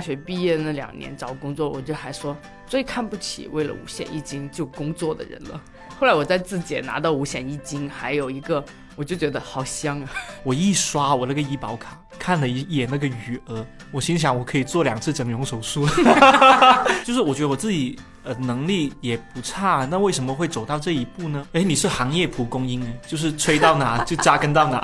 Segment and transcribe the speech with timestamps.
[0.00, 2.34] 大学毕业那两年找工作，我就还说
[2.66, 5.60] 最看不起为了五险一金就工作的人了。
[5.98, 8.64] 后来我在字节拿到五险一金，还有一个
[8.96, 10.10] 我就觉得好香啊！
[10.42, 15.86] 我一刷我那个医保卡，看了一眼那个余额，我心想我可以做两次整容手术。
[17.04, 21.46] 就是我觉得我自己呃能力也不差，那为什么会走到这一步呢？
[21.52, 24.82] 哎，你是行业蒲公英哎，就是吹到哪 就扎根到哪。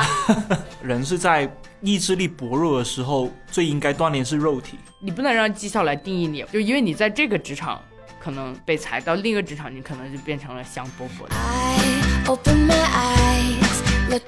[0.83, 4.79] 人是在意志力薄弱的时候最应该锻炼是肉体。
[5.01, 7.81] 你不能让绩效来定义你，就因为你在这个职场。
[8.19, 11.35] 可能被裁到另一个职场，你可能就变成了香饽饽的。
[14.09, 14.25] 大家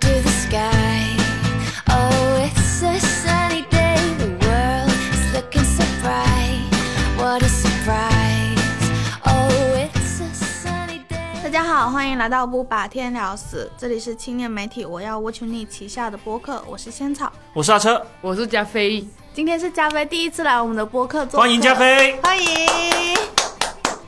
[11.88, 19.02] 好，欢迎来到不把天聊死，这里是青年媒体我要 watch you 旗下的播客，我是仙草，我是阿车，我是加菲，
[19.32, 22.46] 今天是加菲第一次来我们的播客做，欢迎加菲，欢迎。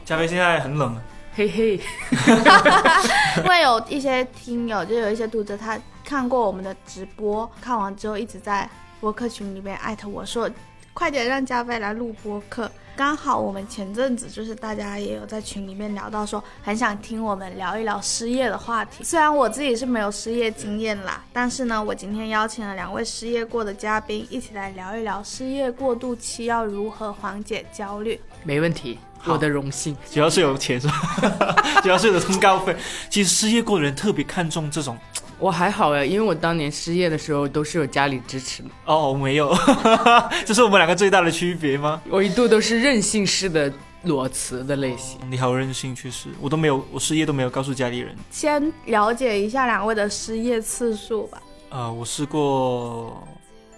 [0.05, 0.95] 加菲现在很冷，
[1.35, 1.81] 嘿嘿。
[3.43, 8.69] 因为有一些听友，就有一些读者，他看过我们的直播，看完之后一直在
[9.01, 10.51] 播客群里面艾特我说，
[10.93, 12.71] 快点让加菲来录播客。
[13.01, 19.03] 刚好我们前阵子就是大家也有在群里面聊到说，很想听我们聊一聊失业的话题。
[19.03, 28.21] 虽然我自己是没有失业经验啦，但是呢，我今天邀请了两位失业过的嘉宾，一起来聊一聊失业过渡期要如何缓解焦虑。
[28.45, 28.99] 没问题。
[29.27, 31.55] 我的荣幸，主要是有钱是吧？
[31.83, 32.75] 主要是有通告费。
[33.11, 34.97] 其实失业过的人特别看重这种。
[35.41, 38.69] 我还好哎，因为我当年失业的时候都是有家里支持的。
[38.85, 39.51] 哦，没有，
[40.45, 42.01] 这是我们两个最大的区别吗？
[42.11, 45.19] 我一度都是任性式的裸辞的类型。
[45.31, 48.15] 你好任性，确实，我都没有，我失业都没有告诉家里人。
[48.31, 51.43] 先了解一下两位的失业次数吧。
[51.71, 53.27] 呃，我试过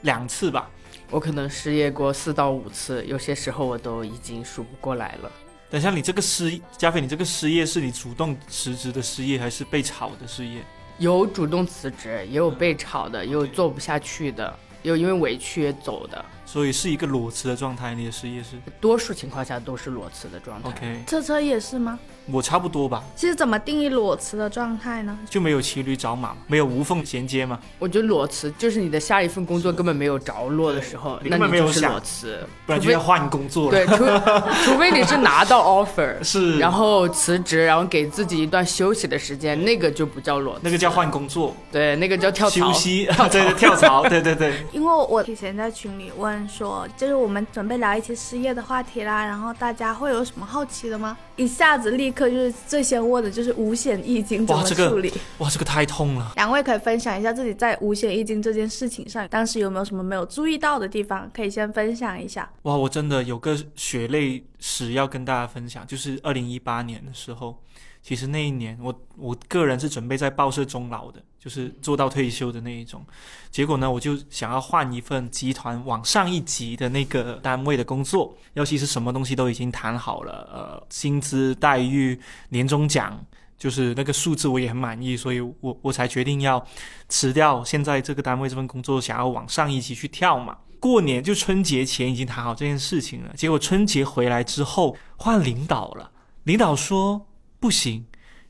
[0.01, 0.69] 两次吧。
[1.11, 5.31] 我可能失业过四到五次，有些时候我都已经数不过来了。
[5.71, 10.61] 等下，你这个失加菲，你这个失业是你主动辞职的失业，还是被炒的失业？
[10.99, 16.25] 有主动辞职，也有被炒的，也有做不下去的，有因为委屈走的。
[16.45, 18.57] 所以是一个裸辞的状态，你的事业是？
[18.81, 20.69] 多数情况下都是裸辞的状态。
[20.69, 21.99] OK，车车也是吗？
[22.31, 23.03] 我差不多吧。
[23.17, 25.19] 其实怎么定义裸辞的状态呢？
[25.29, 27.59] 就没有骑驴找马，没有无缝衔接吗？
[27.79, 33.71] 我觉得裸辞就是你的下一份工作根本没有着落的时候，那你就是裸辞，不然就要换工作了。
[33.71, 34.05] 对，除
[34.65, 41.55] 除非你是拿到 offer，是，然后辞职，然后给自己一段休息的时间，那个就不叫裸辞，那个叫换工作。
[41.71, 42.53] 对，那个叫跳槽。
[42.53, 44.55] 休息， 对，跳槽，对对对。
[44.73, 51.17] 因为我以前在群里问说，就是我们准备聊一期失业的话题啦，然后大家会有什么好奇的吗？
[51.37, 52.93] 一下子立刻就是最先。
[52.93, 55.11] 先问的就是五险一金怎么处理？
[55.39, 56.33] 哇，这个太痛了！
[56.37, 61.31] 两位可以分享一下自己在五险一金这件事情上，当时有没有什么没有注意到的地方？
[61.35, 62.47] 可以先分享一下。
[62.65, 67.59] 哇，我真的有个血泪史要跟大家分享，就是二零一八年的时候。
[68.03, 73.07] 其实那一年，我我个人是准备在报社终老的，就是做到退休的那一种。
[73.49, 82.19] 结果呢，我就想要换一份集团往上一级的那个单位的工作，尤其是什么东西都已经谈好了，呃，薪资待遇、
[82.49, 83.25] 年终奖，
[83.57, 86.67] 就是那个数字我也很满意，所以我我才决定要
[87.09, 90.59] 辞掉现在这个单位这份工作，想要往上一级去跳嘛。
[90.81, 96.11] 过年就春节前已经谈好这件事情了，结果春节回来之后换领导了，
[96.43, 97.29] 领导说。
[97.63, 98.05] 不行，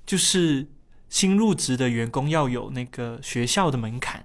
[0.07, 0.67] 就是
[1.11, 4.25] 新入职的员工要有那个学校的门槛。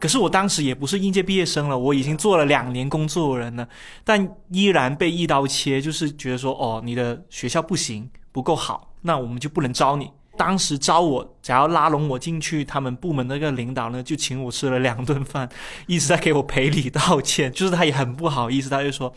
[0.00, 3.68] 可是我当时也不是应届毕业生了，我已经做了两年工作人了，
[4.02, 10.10] 但依然被一刀切，就是觉得说，哦，你的学校不行，不够好，那我们就不能招你。
[10.38, 15.46] 当时招我，想要拉拢我进去，他们部门那个领导呢，就请我吃了两顿饭，
[15.86, 19.14] 一直在给我赔礼道歉，就是他也很不好意思，他就说，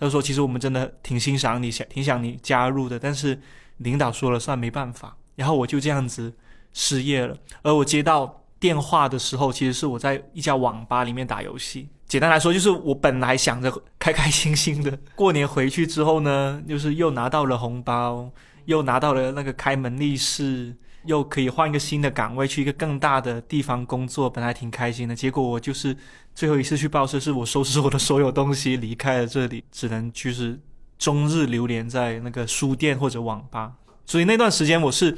[0.00, 3.38] 他说，其实我们真的挺欣赏你，想挺想你加入的，但是。
[3.78, 5.16] 领导说了算，没办法。
[5.34, 6.32] 然后我就这样子
[6.72, 7.36] 失业了。
[7.62, 11.88] 而我接到电话的时候，其实是我在一家网吧里面打游戏。
[12.06, 18.30] 简单来说，就是我本来想着开开心心的过年回去之后呢， 就是又拿到了红包，
[18.64, 20.74] 又拿到了那个开门利是，
[21.04, 25.14] 又可以换一个新的岗位，去一个更大的地方工作，本来挺开心的。
[25.14, 25.96] 结果我就是
[26.34, 30.58] 最后一次去报社，是我收拾我的所有东西离开了这里，只能就是。
[30.98, 33.74] 终日流连在那个书店或者网吧，
[34.04, 35.16] 所以那段时间我是，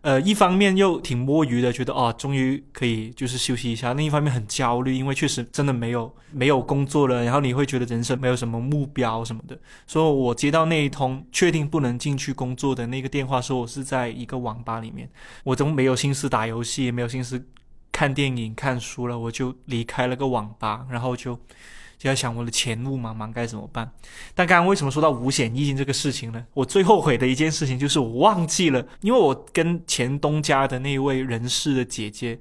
[0.00, 9.56] 呃，一方面又挺摸鱼的，觉得哦，终于可以就是休息一下；另一方面很焦虑，因为确实真的没有没有工作了，然后你会觉得人生没有什么目标什么的。
[9.86, 15.08] 所以我接到那一通确定不能进去工作的那个电话，说我是在一个网吧里面，
[15.44, 17.46] 我都没有心思打游戏，也没有心思
[17.92, 21.38] 看电影、看书了，我就离开了个网吧，然后就。
[22.04, 23.90] 就在想我的前路茫茫该怎么办。
[24.34, 26.44] 但刚刚为什么说到五险一金这个事情呢？
[26.52, 32.38] 我最后悔的一件事情就是我忘记了，因为我跟前东家的那位人事的姐姐。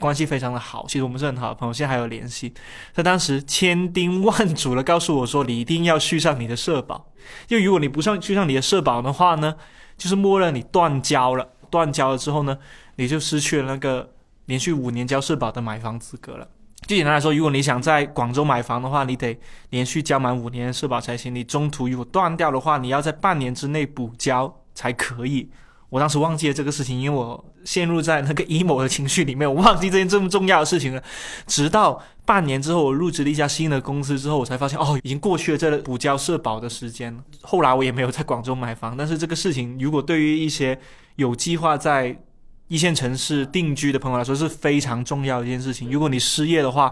[0.00, 2.52] 关系非常的好，其实我们是很好的朋友，现在还有联系。
[2.94, 7.12] 他当时千叮万嘱的告诉我说：“你一定要续上你的社保，
[7.48, 9.54] 因为如果你不上续上你的社保的话呢，
[9.96, 11.48] 就是默认你断交了。
[11.70, 12.58] 断交了之后呢，
[12.96, 14.14] 你就失去了那个
[14.46, 16.48] 连续五年交社保的买房资格了。
[16.86, 19.38] 就简单来说，如果你想在广州买房的话，你得
[19.70, 21.34] 连续交满五年社保才行。
[21.34, 25.50] 你中途如果断掉的话，你要在半年之内补交才可以。”
[25.90, 31.00] 我当时忘记了这个事情，因为我陷入在那个 emo 的情绪里面，我忘记这件这么重要的事情了。
[31.46, 37.16] 直到半年之后，我入职了一家新的公司之后，我才发现，哦，已经过去了这个补交社保的时间。
[37.42, 40.76] 后来我也没有在广州买房，但是这个事情，如果对于一些
[41.14, 42.18] 有计划在
[42.68, 45.90] 一线城市定居的朋友来说，是非常重要的一件事情。
[45.90, 46.90] 如果你失业的话，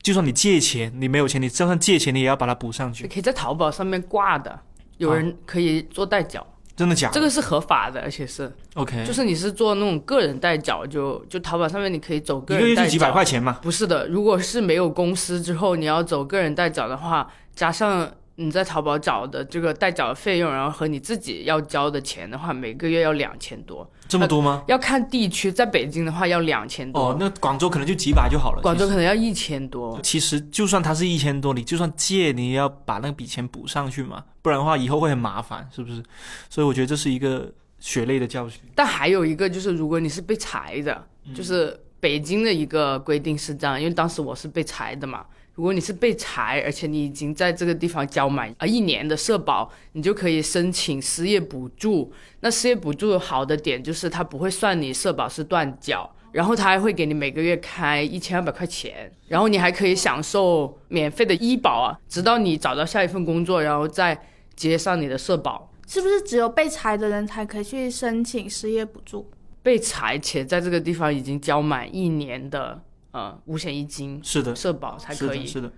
[0.00, 3.06] 就算你借钱，你没有钱，你就算借钱，你也要把它补上去。
[3.06, 4.58] 可以在淘宝上面挂的，
[4.96, 6.46] 有人可以做代缴。
[6.74, 7.14] 真的假的？
[7.14, 13.58] 这个是合法的，而且是 OK，就是你是做那种个人代缴，就就淘宝上面你可以走个人代缴，一个月就几百块钱嘛？
[13.60, 18.10] 不是的，如果是没有公司之后，你要走个人代缴的话，加上。
[18.42, 24.64] 你在淘宝找的这个代缴的费用，然后和你自己要交的钱的话，每个月要两千多，这么多吗？
[24.66, 27.10] 要看地区，在北京的话要两千多。
[27.10, 28.62] 哦，那广州可能就几百就好了。
[28.62, 30.00] 广州可能要一千多。
[30.02, 36.02] 其实就算它是一千多，你就算借，你也要把那笔钱补上去嘛，不然的话以后会很麻烦，是不是？
[36.48, 38.62] 所以我觉得这是一个血泪的教训。
[38.74, 45.26] 但还有一个就是，如果你是被裁的，就是北京的一个规定是这样，因为当时我是被裁的嘛。
[45.60, 52.10] 如果你是被裁，而且你已经在这个地方交满啊一年的社保，你就可以申请失业补助。
[52.40, 64.18] 那失业补助好的点就是它不会算你社保是断缴，然后它还会给你每个月开一千二百块钱，然后你还可以享受免费的医保啊，直到你找到下一份工作，然后再
[64.56, 65.70] 接上你的社保。
[65.86, 69.30] 是不是只有被裁的人才可以去申请失业补助？
[69.62, 72.80] 被裁且在这个地方已经交满一年的。
[73.12, 75.44] 呃，五险一金是的，社保才可以。
[75.46, 75.72] 是的，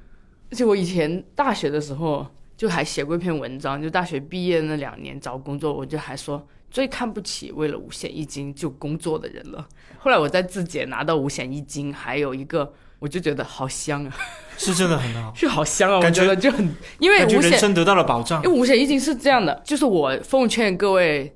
[0.51, 2.27] 而且我以前大学的时候
[2.57, 9.67] 就还写过一篇文章，就大学毕业那两年找工作，我就还说最看不起为了五险一金就工作的人了。
[9.99, 14.15] 后来我在自检拿到五险一金，还有一个我就觉得好香啊，
[14.59, 18.43] 是真的很好， 是好香啊，我觉得就很因为五险人生得到了保障。
[18.45, 21.35] 因为五险一金是这样的，就是我奉劝各位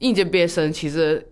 [0.00, 1.26] 应届毕业生，其实。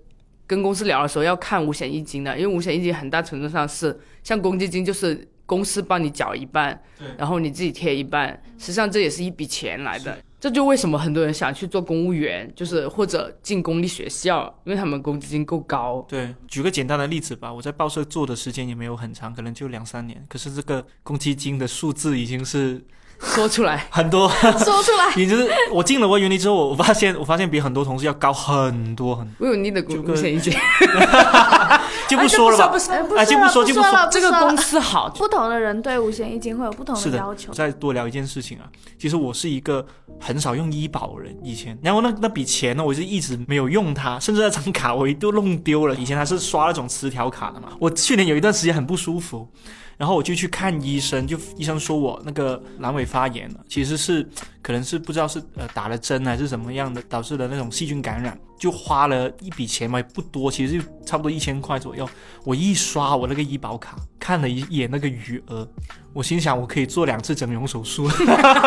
[0.46, 6.80] 跟公司聊的时候要看五险一金的，因为五险一金很大程度上是像公积金，就是公司帮你缴一半，
[7.18, 10.18] 然后你自己贴一半，实际上这也是一笔钱来的。
[10.38, 16.04] 这就为什么很多人想去做公务员，就是或者进公立学校，因为他们公积金够高。
[16.08, 22.84] 对，举个简单的例子吧，我在报社做的时间也没有很长，可能就两三年，可是这个公积金的数字已经是。
[23.20, 25.12] 说出来 很多，说出来。
[25.16, 29.34] 你就是我进了我原理之后，我发现我发现比很多同事要高很多很多。
[29.38, 30.52] 我有你的贡献一金，
[32.08, 32.76] 就不说了吧，
[33.16, 34.08] 哎，就不说就不说。
[34.10, 37.52] 这个公司好，不同的人对五险一金会有不同的要求。
[37.52, 38.64] 再多聊一件事情啊，
[38.98, 39.84] 其实我是一个
[40.20, 45.94] 很少用医保的人，以前，然后那那笔钱呢，我就一直没有用它，甚至那张卡我一度弄丢了。
[45.96, 47.68] 以前还是刷那种磁条卡的嘛。
[47.80, 49.48] 我去年有一段时间很不舒服。
[49.96, 54.28] 然后我就去看医生，就医生说我那个阑尾发炎了，其实是
[54.60, 62.06] 可能是不知道是呃打了针还是什么样的导致的那种细菌感染，就花了一笔钱嘛，也不多，其实就差不多一千块左右。
[62.44, 65.66] 我一刷我那个医保卡，看了一眼那个余额，
[66.12, 68.06] 我心想我可以做两次整容手术，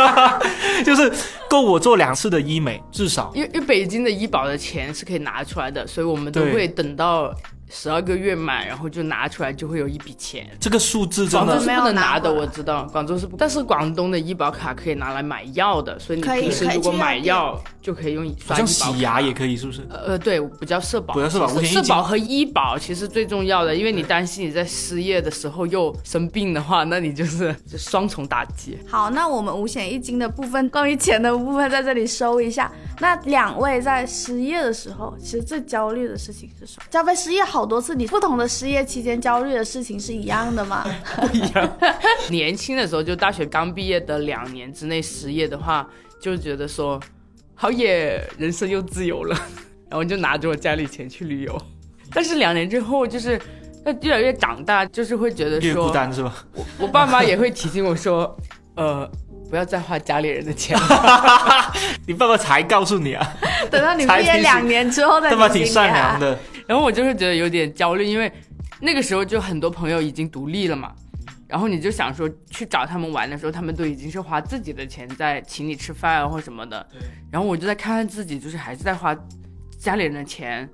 [0.84, 1.14] 就是
[1.48, 3.32] 够我做两次的医美，至少。
[3.36, 7.32] 因为因为北京的医保的钱是可以拿出来的，所以我们都会等到。
[7.70, 10.50] 十二个月满，然后就拿出来，就会有一笔钱。
[10.60, 12.84] 这个数字真的是不能拿的，我知道。
[12.92, 18.24] 广州是不，但是广东的医保卡可以拿来买药的，所以你平时如果买药就可以用。
[18.46, 19.82] 好像洗牙也可以，是不是？
[19.90, 21.16] 呃，对，不叫社保。
[21.16, 28.78] 不叫社保，社保和医保其实最重要的，因为你担心你在失业的时候又生病的话，那你就是 就双重打击。
[28.88, 32.72] 好，那我们五险一金的部分，关于钱的部分在这里收一下。
[33.00, 36.84] 那两位在失业的时候，其实最焦虑的事情是什么？
[36.92, 40.86] 加菲失业好多次，你不同的失业期间焦虑的事情是一样的吗？
[41.18, 41.78] 不一样。
[42.30, 45.90] 年轻的时候，就大学刚毕业的两年之内失业的话，
[46.22, 47.00] 就觉得说，
[47.62, 49.36] 好耶，人生又自由了，
[49.92, 51.62] 然后就拿着我家里钱去旅游。
[52.14, 53.38] 但是两年之后，就是
[53.84, 56.34] 那越来越长大，就是会觉得说，越孤单是吧？
[56.54, 58.34] 我我爸妈也会提醒我说，
[58.78, 59.10] 呃。
[59.50, 61.74] 不要再花家里人的钱了，
[62.06, 63.28] 你爸爸才告诉你啊！
[63.72, 65.32] 等到你毕业两年之后再。
[65.32, 66.38] 爸爸挺善良的。
[66.68, 68.32] 然后我就会觉得有点焦虑，因为
[68.80, 70.92] 那个时候就很多朋友已经独立了嘛，
[71.50, 76.88] 然后你就想说去找他们玩的时候，他们都已经是花自己的钱在请你吃饭啊或什么的。
[76.92, 77.02] 对。
[77.32, 79.18] 然后我就在看看自己，就是还是在花
[79.80, 80.70] 家里人的钱，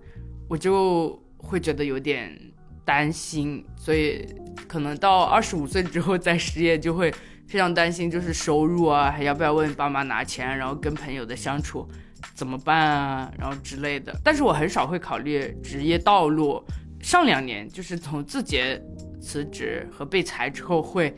[0.50, 2.38] 我就会觉得有点
[2.84, 3.66] 担心。
[3.78, 4.28] 所以
[4.68, 7.10] 可能到二十五岁之后再失业，就会
[7.48, 11.88] 非常担心，就是收入啊，还要不要问爸妈拿钱，然后跟朋友的相处
[12.34, 14.14] 怎么办啊，然后之类的。
[14.22, 16.62] 但是我很少会考虑职业道路。
[17.06, 18.82] 上两年就是从字节。
[19.22, 21.16] 辞职和被裁之后，会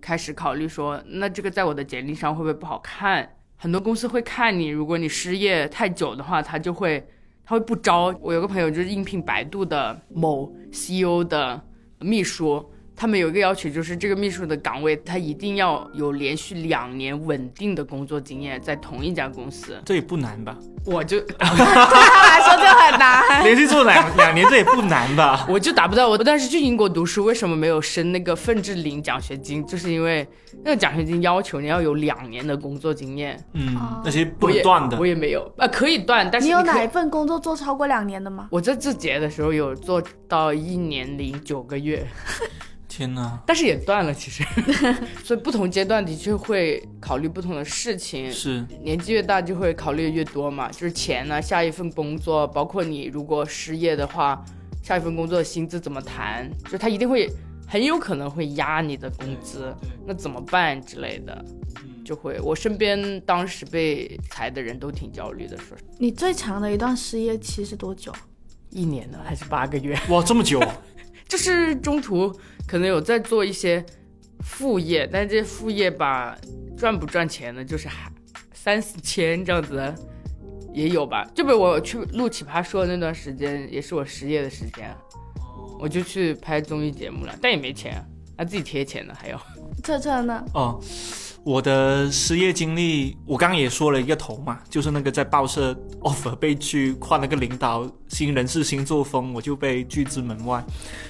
[0.00, 3.36] 开始考虑说，那这个在我的简历上会不会不好看？
[3.56, 7.06] 很多公司会看你，如果你失业太久的话，他就会
[7.44, 8.14] 他会不招。
[8.20, 11.62] 我有个朋友就是应聘百度的某 CEO 的
[11.98, 12.70] 秘书。
[13.00, 19.80] 他们有一个要求，就是这个秘书的岗位，他一定要有连续两年稳定的工作经验，在同一家公司。
[19.86, 20.54] 这也不难吧？
[20.84, 23.42] 我就 对他来说就很难。
[23.42, 25.46] 连续做两两年，这也不难吧？
[25.48, 26.10] 我就达不到。
[26.10, 29.64] 我当时去英国读书，为什么没有升那个份志领奖学金？
[29.66, 30.28] 就是因为
[30.62, 33.42] 那个奖学金要求你要有两年的工作经验。
[33.54, 34.98] 嗯，那些不能断的。
[34.98, 38.46] 我也没有啊，可以断，但是你有哪一份工作做超过两年的吗？
[38.50, 42.06] 我在字节的时候有做到一年零九个月。
[42.90, 43.38] 天呐！
[43.46, 44.42] 但是也断了，其实，
[45.24, 48.30] 所以不同阶段的确会考虑不同的事情。
[48.32, 54.44] 是，年纪越大就会考虑越多嘛，就是钱呢，下一份工作，包括你如果失业的话，
[54.82, 57.30] 下一份工作的薪资怎么谈，就他一定会
[57.68, 59.72] 很有可能会压你的工资，
[60.04, 61.44] 那怎么办之类的，
[62.04, 62.40] 就会。
[62.40, 65.76] 我身边当时被裁的人都挺焦虑的，说。
[65.98, 68.12] 你最长的一段失业期是多久？
[68.70, 69.98] 一年呢，还是八个月？
[70.10, 70.60] 哇，这么久！
[71.30, 73.82] 就是中途可能有在做一些
[74.40, 76.36] 副业，但这些副业吧，
[76.76, 77.64] 赚不赚钱呢？
[77.64, 78.10] 就是还
[78.52, 79.94] 三四千这样子
[80.74, 81.24] 也有吧。
[81.32, 84.92] 就比如我去录奇葩说的那段时间，也是我失业的时间，
[85.78, 88.04] 我就去拍综艺节目了，但也没钱，
[88.36, 89.40] 啊自己贴钱的还要。
[89.84, 90.44] 彻彻呢？
[90.52, 90.80] 哦。
[91.42, 100.62] 我的失业经历，我刚刚也说了一个头嘛，就是那个在报社 offer 被拒，换了个领导，新人事新作风，我就被拒之门外。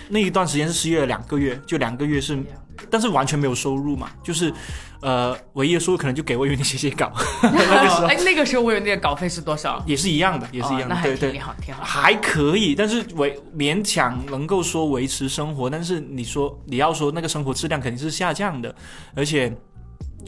[0.09, 2.41] 那一段时间是失业了两个月，就两个月是，
[2.89, 4.55] 但是完全没有收入嘛，就是，
[5.03, 7.13] 呃，唯一的收入可能就给我有点写写稿。
[7.43, 9.83] 那个时候，哎，那个时候我有那个稿费是多少？
[9.85, 18.73] 也是一样的，也是一样的，对对，挺好，挺好，还可以，但是维勉强能够说维持生活，但是你说你要说那个生活质量肯定是下降的，
[19.17, 19.53] 而且。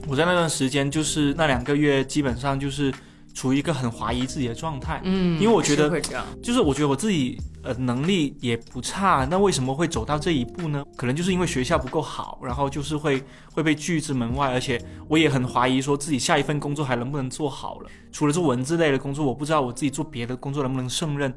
[0.08, 2.92] 我在那段时间，就是那两个月，基本上就是
[3.32, 5.00] 处于一个很怀疑自己的状态。
[5.04, 6.00] 嗯，因为我觉得，
[6.42, 10.84] 就是我觉得我自己呃能力也不差，那为什么会走到这一步呢？
[10.96, 14.78] 可能就是因为学校不够好，然后就是会会被拒之门外，而且
[15.08, 17.88] 我也很怀疑说自己下一份工作还能不能做好了。
[18.10, 21.32] 除了做文字类的工作，我不知道我自己做别的工作能不能胜任。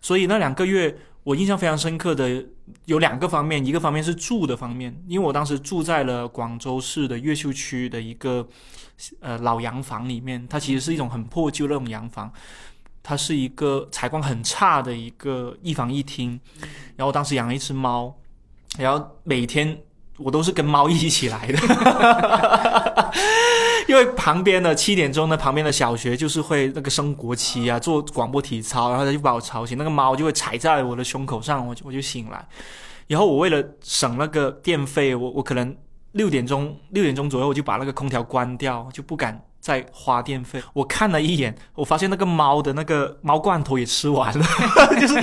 [0.00, 0.96] 所以那两个月。
[1.26, 2.46] 我印象非常深刻的
[2.84, 8.46] 有两个方面，一个方面是住的方面，因为我当时住在了广州市的越秀区的一个
[9.18, 12.32] 呃老洋房里面，它其实是一种很破旧那种洋房，
[13.02, 16.38] 它是一个采光很差的一个一房一厅，
[16.94, 18.14] 然后当时养了一只猫，
[18.78, 19.76] 然后每天
[20.18, 21.58] 我都是跟猫一起来的。
[23.88, 32.46] 因为旁边的七点钟呢，旁边的小学就是会那个升国旗啊，做广播体操，然后他就把我吵醒，那个猫就会踩在我的胸口上，我我就醒来。
[33.06, 35.76] 然后我为了省那个电费，我我可能
[36.12, 40.60] 六点钟六点钟左右我就把那个空调关掉，就不敢再花电费。
[40.72, 44.44] 我看了一眼，我发现那个猫的那个猫罐头也吃完了，
[45.00, 45.14] 就是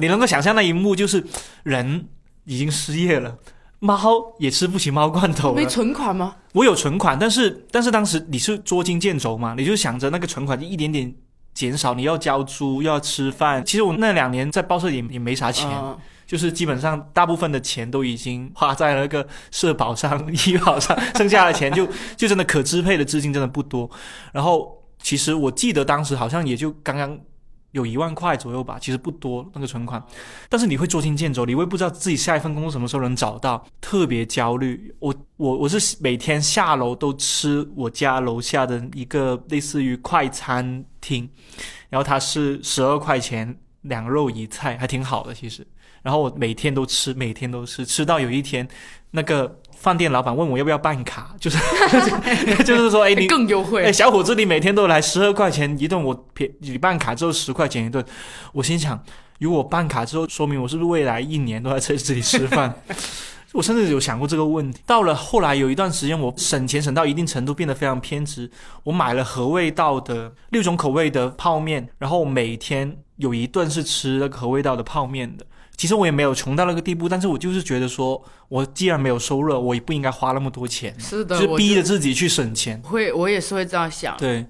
[0.00, 1.24] 你能够想象那一幕，就是
[1.62, 2.08] 人
[2.44, 3.36] 已经失业了。
[3.80, 6.34] 猫也吃不起猫罐头没存款吗？
[6.52, 11.14] 我有存款，但是但是当时你是捉襟见肘嘛，你就想着那个存款就一点点
[11.54, 13.64] 减少，你要交租要吃饭。
[13.64, 15.70] 其实我那两年在报社也也没啥钱，
[16.26, 23.88] 就是基本上大部分的钱都已经花在了那个社保上、医保上，剩下的钱就 就真的可支配的资金真的不多。
[24.32, 27.18] 然后其实我记得当时好像也就刚刚。
[27.72, 30.02] 有一万块左右吧，其实不多那个存款，
[30.48, 34.94] 但是你会捉襟见肘，你会不知道自己下一份工作什么时候能找到，特别焦虑。
[34.98, 41.28] 我我我是每天下楼都吃我家楼下的一个类似于快餐厅，
[41.90, 45.66] 然后它是十二块钱两肉一菜，还挺好的其实。
[46.02, 48.66] 然后我每天都吃，每天都吃，吃到有一天
[49.10, 49.60] 那个。
[49.80, 51.56] 饭店老板问我要不要办卡， 就是
[52.64, 53.84] 就是说，哎，你更优惠。
[53.84, 58.04] 哎，小伙子，你每天都来十二块钱一顿，我便你办卡之后十块钱一顿。
[58.52, 59.00] 我心想，
[59.38, 62.74] 如果办卡之后，说明我是不是未来一年都在这里吃饭？
[63.54, 64.80] 我甚至有想过这个问题。
[64.84, 68.50] 到了后来有一段时间，我省钱省到一定程度，变得非常偏执。
[68.82, 75.46] 我买了合味道的六种口味的泡面，然后每天有一顿是吃那个合味道的泡面的。
[75.78, 82.82] 其实我也没有穷到那个地步，但是我就是觉得说，我既然没有收入，我也不应该花那么多钱，是的，就是逼着自己去省钱。
[82.82, 84.16] 会，我也是会这样想。
[84.16, 84.44] 对，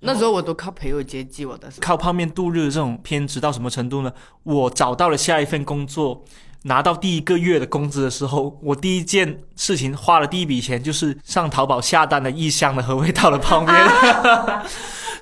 [0.00, 4.10] 那时候我都靠朋友接济我的，靠泡面度日这种偏执到什么程度呢？
[4.44, 6.24] 我找到了下一份工作，
[6.62, 13.74] 拿到第一个月的工资的时候，我第一件事情花了第一笔钱就是上淘宝下单了一箱的和味道的泡面。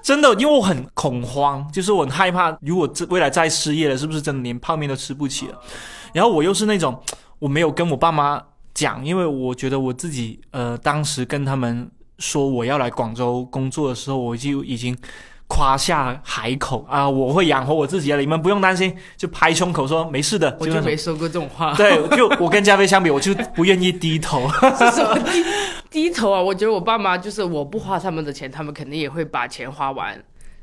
[0.02, 5.58] 真的，因为我很恐慌，就是我很害怕，如果这未来再失业了，是不是真的连泡面都吃不起了？
[6.12, 7.00] 然后我又是那种
[7.38, 8.42] 我没有跟我爸妈
[8.74, 14.96] 讲，因为我觉得我自己呃，当时跟他们说我要来广州工作的时候，我就已经
[15.50, 21.74] 夸下海口啊，我会养活我自己的，你们不用担心，就拍胸口说没事的，我就没说过这种话。
[21.74, 24.48] 对，就我跟加菲相比，我就不愿意低头。
[24.78, 25.44] 是什么低
[25.90, 26.40] 低头啊？
[26.40, 30.16] 我觉得我爸妈就是我不花他们的钱，他们肯定也会把钱花完。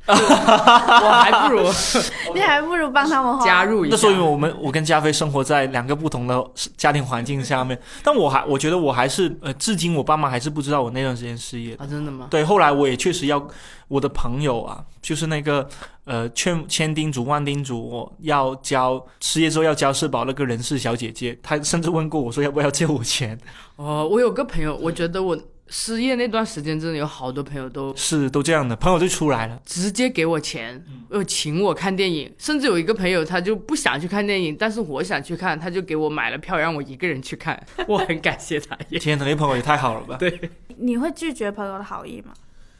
[0.08, 1.62] 就我还不如
[2.34, 3.44] 你还不如帮他们花。
[3.44, 3.94] 加入一下。
[3.94, 6.42] 那说明我们我跟加菲生活在两个不同的
[6.76, 11.74] 家庭环境下面，但我还我觉得我还是呃，至今我爸妈还是不知道我那段时间失业。
[11.76, 12.26] 啊，真的吗？
[12.30, 13.46] 对，后来我也确实要
[13.88, 15.68] 我的朋友啊，就是那个
[16.04, 23.38] 呃，劝千叮嘱万叮嘱我要交失业之后要交社保那个人事小姐姐，她甚至问过我说要不要借我钱，
[23.76, 25.38] 哦，我有个朋友，我觉得我
[25.68, 29.60] 失业那段时间真的有好多朋友都是都这样的，朋友就出来了。
[29.64, 38.74] 直接给我钱，又请我看电影，甚至有一个朋友他就不想去看电影，但是我想去看，他就给我买了票让我一个人去看，我很感谢他。
[38.98, 40.16] 天哪，那朋友也太好了吧？
[40.18, 42.32] 对你会拒绝朋友的好意吗？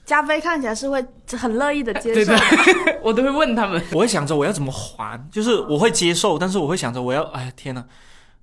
[0.04, 2.38] 加菲看起来是会很乐意的接受对
[2.84, 3.78] 对， 我都会问他们。
[3.92, 7.84] 我会想着我要怎么还，就是我会接受，但是我会想着我要，哎呀天哪，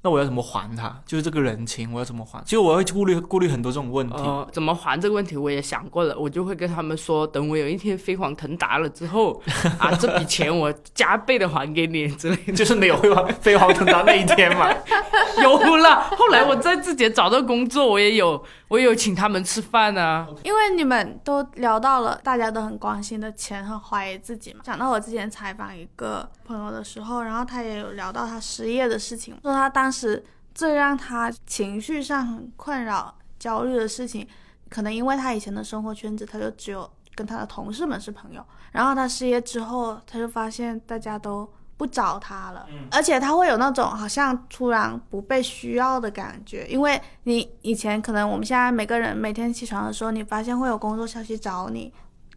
[0.06, 0.96] 那我要怎么还他？
[1.04, 2.40] 就是这个人情我要怎么还？
[2.44, 4.18] 其实我会顾虑顾虑很多这种问题。
[4.18, 9.42] 呃，怎么还这个问题我也想过了，我就会跟他们说，等我有一天飞黄腾达了之后，
[9.80, 12.54] 啊，这笔钱我加倍的还给你之类的。
[12.54, 14.72] 就是没有飞黄 飞黄腾达那一天嘛。
[15.42, 20.28] 有了，后来我在自己找到工作，我也有，我也有请他们吃饭啊。
[20.44, 24.60] 因为你们都聊到了大家都很关心的钱和怀疑自己嘛。
[24.64, 34.28] 讲到我之前采访一个朋友的时候，然后他也有聊到他失业的事情，说他当时最让他情绪上很困扰、焦虑的事情，
[34.70, 41.50] 可能因为他以前的生活圈子，他就只有跟他的同事们是朋友，然后他失业之后，他就发现大家都。
[41.78, 51.94] 不找他了，而且他会有那种好像突然不被需要的感觉，因为你以前可能我们现在每个人每天起床的时候，你发现会有工作消息找你，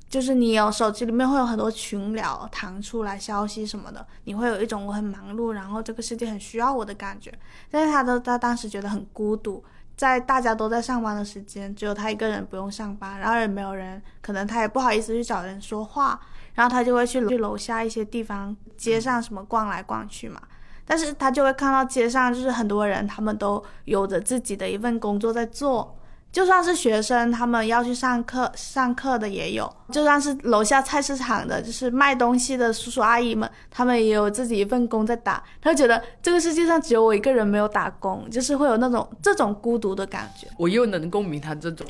[0.08, 7.32] 就是你有手机里面会有很多群聊弹出来消息什么的，你会有一种我很忙碌，然后这个世界很需要我的感觉。
[7.70, 9.62] 但是他的他当时觉得很孤独，
[9.96, 16.18] 在大家都在上班的时间，只有他一个人不用上班，然后也没有人，可能他也不好意思去找人说话。
[16.54, 20.40] 然后他就会去去楼下一些地方，街上什么逛来逛去嘛。
[20.86, 25.97] 但是他就会看到街上就是很多人，他们都有着自己的一份工作在做。
[26.30, 35.42] 就算是学生，他们要去上课上课的也有；就算是楼下菜市场的，就是卖东西的叔叔阿姨们，他们也有自己一份工在打。
[35.60, 40.46] 他觉得这个世界上只有我一个人没有打工，就是会有那种这种孤独的感觉。
[40.58, 41.86] 我又能共鸣他这种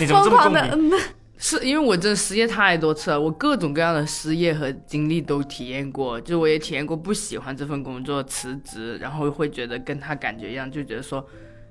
[0.00, 0.60] 你怎么这么疯狂的？
[0.72, 0.90] 嗯，
[1.36, 11.24] 是因为我真的失业太多次了，我各种各样的失业和经历都体验过，就我也体验过不喜欢这份工作辞职，然后会觉得跟他感觉一样，就觉得说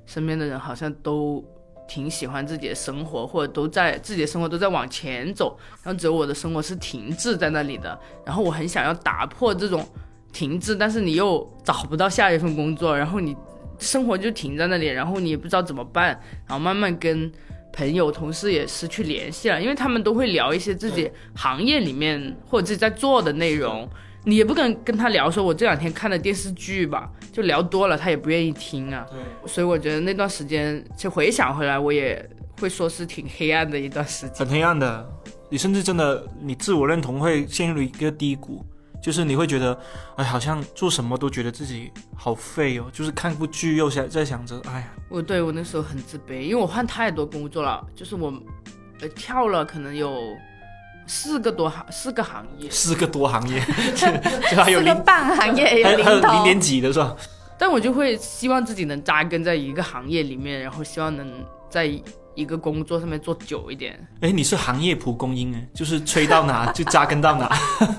[0.07, 1.45] 身边的人好像都
[1.87, 9.87] 挺喜欢自己的生活，或者都在自己的生活都在往前走，然后只有我的生活是停滞在那里的，然后我很想要打破这种
[10.33, 13.37] 停滞，但是你又找不到下一份工作，然后你
[13.77, 17.31] 生活就停在那里，然后你也不知道怎么办，然后慢慢跟。
[17.73, 23.87] 朋友、同事也失去联系了，因为他们都会聊一些自己行业里面或者自己在做的内容，
[24.27, 29.05] 你也不敢跟他聊说我这两天看的电视剧吧，就聊多了他也不愿意听啊。
[29.45, 34.45] 所以我觉得那段时间，其实回想回来，我也会说是挺黑暗的一段时间。
[34.45, 35.09] 很黑暗的，
[35.49, 38.65] 你甚至真的你自我认同会陷入一个低谷，
[39.01, 39.79] 就是你会觉得，
[40.17, 48.33] 哎，好像做什么都觉得自己好废哦，就是看部剧又想在想着，哎呀，我对我那时候很自卑，因为我换太多工作了，就是我
[48.99, 50.13] 呃跳了可能有
[51.07, 53.59] 四个多行四个行业，四个多行业，
[54.51, 57.15] 就还有半行业还有零，点几的是吧？
[57.57, 61.27] 但我就会希望自己能扎根在一个行业里面，然后希望能
[61.69, 61.89] 在
[62.35, 63.97] 一个工作上面做久一点。
[64.21, 67.49] 哎，你是行业蒲公英哎，就是吹到哪就扎根到哪，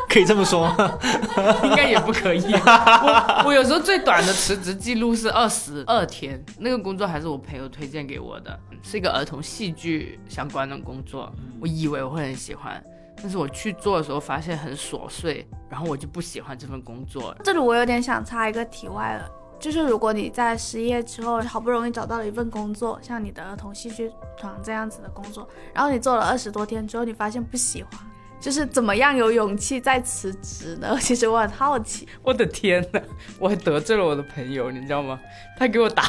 [0.09, 0.99] 可以这么说吗？
[1.65, 2.43] 应该也不可以。
[2.53, 11.31] 我 我有时候最短的辞职记录是二十二天，那个工作还是我朋友推荐给我的，是一个儿童戏剧相关的工作。
[11.61, 12.83] 我以为我会很喜欢，
[13.17, 17.37] 但是我去做的时候发现很琐碎，然后我就不喜欢这份工作。
[17.45, 27.93] 这里我有点想插一个题外了，就是如果你在失业之后好不容易找到了一份工作，像你的儿童戏剧团这样子的工作，然后你做了二十多天之后，你发现不喜欢，
[28.41, 30.97] 就是怎么样有勇气再辞职呢？
[31.01, 32.07] 其实我很好奇。
[32.23, 33.01] 我的天呐，
[33.39, 35.19] 我还得罪了我的朋友，你知道吗？
[35.57, 36.05] 他给我打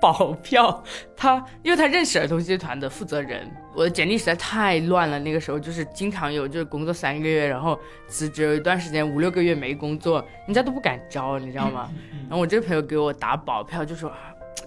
[0.00, 0.82] 保票，
[1.16, 5.18] 他因为他认识儿童戏剧团的负责人，我的简历实在太乱了。
[5.20, 11.90] 那个时候就是经常有就是工作三个月，然后辞职，有一段时间五六个月没工作，人家都不敢招，你知道吗？
[12.28, 14.18] 然后我这个朋友给我打保票，就说啊，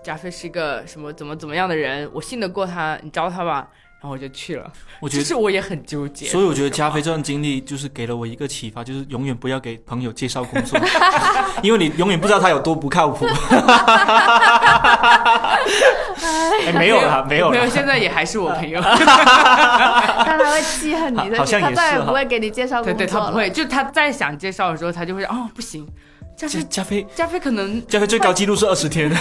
[0.03, 3.69] 加菲是一个什么怎么怎么样的人，我信得过他，你招他吧。
[4.01, 6.25] 然后我就去了，我觉得其实我也很纠结。
[6.25, 10.79] 所以我觉得加菲这段经历就是给了我一个启发，就是永远不要给朋友介绍工作，
[11.61, 13.27] 因为你永远不知道他有多不靠谱。
[16.65, 17.69] 哎，没有了，没有没有，了。
[17.69, 18.81] 现在也还是我朋友。
[18.81, 18.97] 但
[20.39, 23.25] 他会记恨你的，好像也他再也不会给你介绍对对，工作了。
[23.27, 25.87] 他不会，就他再想介绍的时候，他就会哦不行，
[26.41, 29.11] 加菲加加菲，加菲可能加菲最高纪录是二十天，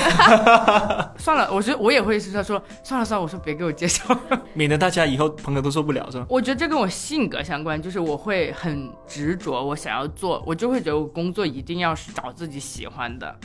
[1.19, 4.17] 算了，我觉得我也会是他说算了算了，我说别给我介绍。
[4.55, 6.25] 免得大家以后朋友都受不了，是吧？
[6.31, 13.37] 我觉得这跟我性格相关，就是我会很执着，我想要做，我就会觉得我工作一定要是找自己喜欢的，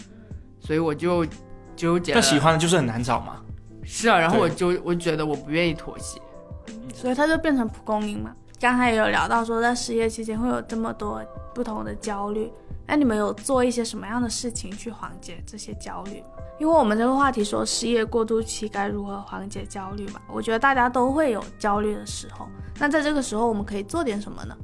[0.60, 1.26] 所以我就
[1.76, 2.22] 纠结了。
[2.22, 3.42] 但喜欢的就是很难找嘛。
[3.84, 6.20] 是啊，然后我就我觉得我不愿意妥协。
[6.94, 8.32] 所以他就变成蒲公英嘛。
[8.60, 11.22] 刚才也有聊到说，在失业期间会有这么多
[11.54, 12.50] 不同的焦虑，
[12.88, 16.24] 那你们有做一些什么样的事情去缓解这些焦虑？
[16.60, 22.48] 因为我们这个话题说失业过渡期该如何缓解焦虑嘛，我觉得大家都会有焦虑的时候。
[22.80, 24.56] 那在这个时候，我们可以做点什么呢？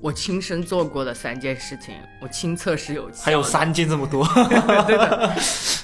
[0.00, 4.24] 我亲身做过的三件事情，我亲测是有还有三件这么多，
[4.86, 5.34] 对的，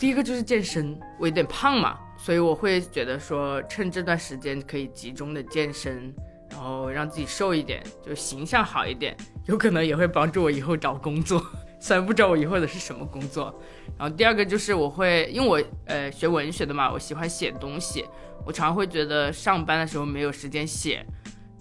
[0.01, 6.14] 第一个就是健身，我有点胖嘛，所以我会觉得说，趁这段时间可以集中的健身，
[6.51, 9.14] 然后让自己瘦一点，就形象好一点，
[9.46, 11.42] 有可能也会帮助我以后找工作。
[11.79, 13.55] 虽然不知道我以后的是什么工作。
[13.99, 18.05] 然后第二个就是我会，因为我呃学文学的嘛，我喜欢写东西，
[18.45, 21.05] 我常常会觉得上班的时候没有时间写，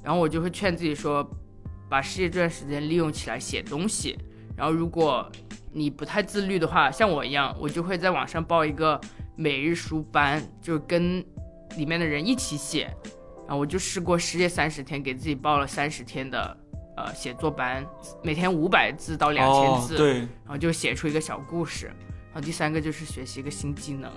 [0.04, 1.28] 然后我就会劝自己说，
[1.90, 4.18] 把失业这段时间利用起来写东西。
[4.58, 5.30] 然后如果
[5.72, 9.00] 你不太自律的话，像我一样，我就会在网上报一个
[9.36, 11.24] 每日书班，就跟
[11.78, 12.90] 里面的人一起写。
[13.48, 16.58] 然后我就试过失业三十天，给自己报了三十天的
[16.96, 17.86] 呃写作班，
[18.24, 21.88] 每天五百字到两千字，哦对，然后就写出一个小故事。
[21.88, 24.12] 然后第三个就是学习一个新技能，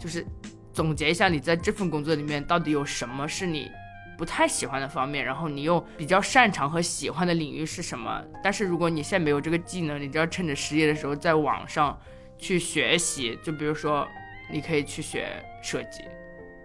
[0.00, 0.24] 就是
[0.72, 3.70] 总结一下你在这份工作里面到底有什么是你
[4.16, 8.22] 不太喜欢的方面，然后你又比较擅长和喜欢的领域是什么。
[8.42, 11.98] 但是如果你现在没有这个技能，你就要趁着失业的时候在网上
[12.38, 13.38] 去学习。
[13.42, 14.08] 就比如说，
[14.50, 15.28] 你可以去学
[15.62, 16.04] 设计，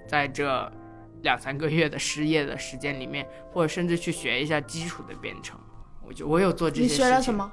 [0.08, 0.72] 在这
[1.24, 5.60] 两三个月的失业的时间里面，或者甚至去学一下基础的编程。
[6.06, 6.98] 我就我有做这些事情。
[6.98, 7.52] 学了什么？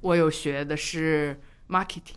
[0.00, 1.40] 我有学的是
[1.72, 2.14] marketing，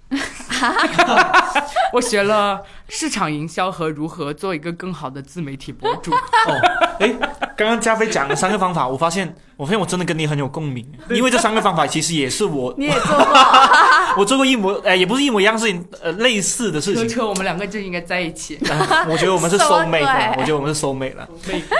[1.94, 6.12] 我学了市场营销和如何做一个更好的自媒体博主。
[6.12, 6.60] 哦，
[7.00, 7.08] 哎，
[7.56, 13.38] 刚刚加菲讲了三个方法，我发现，我发现我真的跟你很有共鸣，因为这三个方法其实也是我 你也做过？
[14.18, 17.08] 我做过一模，哎，也不是一模一样事情，呃，类似的事情。
[17.08, 18.58] 车车，我们两个就应该在一起。
[18.70, 21.28] 啊 我觉得我们是什么 soul mate 了，我觉得我们是 soul mate 了。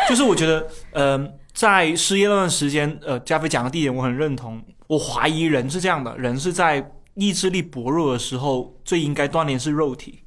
[0.10, 4.62] 就是我觉得，呃，在失业那段时间，呃，加菲讲的第一点我很认同。
[4.88, 6.80] 我怀疑人是这样的，人是在
[7.16, 10.20] 意志力薄弱的时候最应该锻炼是肉体，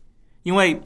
[0.42, 0.80] 因为，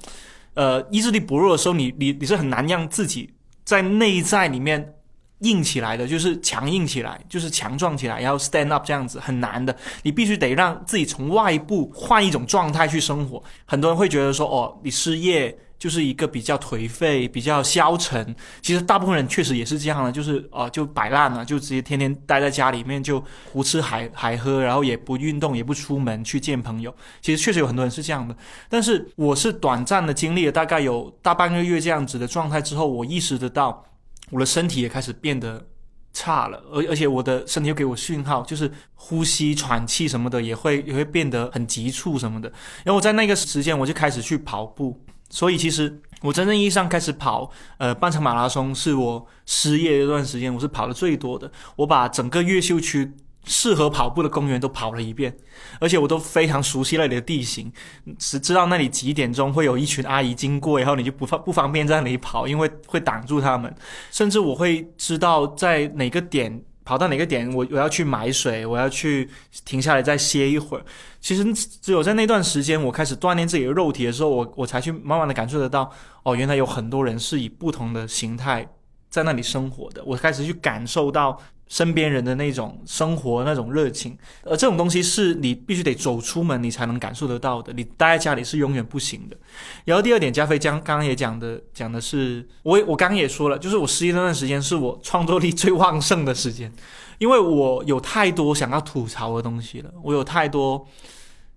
[0.55, 3.33] 呃，意志力薄弱的时候，你你你是很难让自己
[3.65, 4.95] 在内在里面
[5.39, 9.77] 硬起来的，就是强硬起来，就是强壮起来，然后 stand up 这样子很难的。
[10.03, 13.43] 你必须得让自己从外部换一种状态去生活。
[13.65, 18.37] 很多人会觉得说，哦，你失业就是一个比较颓废、比较消沉。
[18.61, 26.95] 其实大部分人确实也是这样的，就是呃，就摆烂了，就直接天天待在家里面，就胡吃海海喝，然后也不运动，也不出门去见朋友。
[27.21, 28.37] 其实确实有很多人是这样的，
[28.69, 33.85] 但是我是短暂的经历了大概有大半个月这样子的状态之后，我意识得到
[34.31, 35.67] 我的身体也开始变得。
[36.15, 42.53] 差了，而而且我的身体又给我讯号，就是呼吸、喘气什么的也会也会变得很急促什么的。
[42.85, 51.51] 然后我在那个时间我就开始去跑步，所以其实我真正意义上开始跑，呃，半程马拉松是我失业的一段时间，我是跑的最多的。
[51.77, 53.11] 我把整个越秀区
[53.45, 55.35] 适合跑步的公园都跑了一遍，
[55.81, 57.73] 而且我都非常熟悉那里的地形，
[58.19, 63.75] 只知道那里几点钟会有一群阿姨经过，然后你就不方不方便在那里跑，因为会挡住他们。
[64.11, 69.29] 甚至我会知道在哪个点跑到哪个点，我我要去买水，我要去
[69.65, 70.85] 停下来再歇一会儿。
[71.21, 75.93] 其实只有在那段时间，我开始锻炼自己的肉体的时候，我我才去慢慢的感受得到，
[76.25, 78.69] 哦，原来有很多人是以不同的形态
[79.13, 89.37] 在那里生活的，我开始去感受到身边人的那种生活那种热情，而这种东西是你必须得走出门你才能感受得到的，你待在家里是永远不行的。
[89.85, 96.73] 然后第二点，加菲将刚刚也讲的讲的是，我我刚刚也说了，就是我失业那段时间是我创作力最旺盛的时间，
[97.19, 100.89] 因为我有太多想要吐槽的东西了，我有太多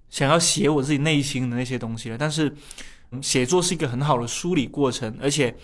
[0.10, 2.54] 想要写我自己内心的那些东西了，但是。
[3.22, 5.56] 写作是一个很好的梳理过程，而且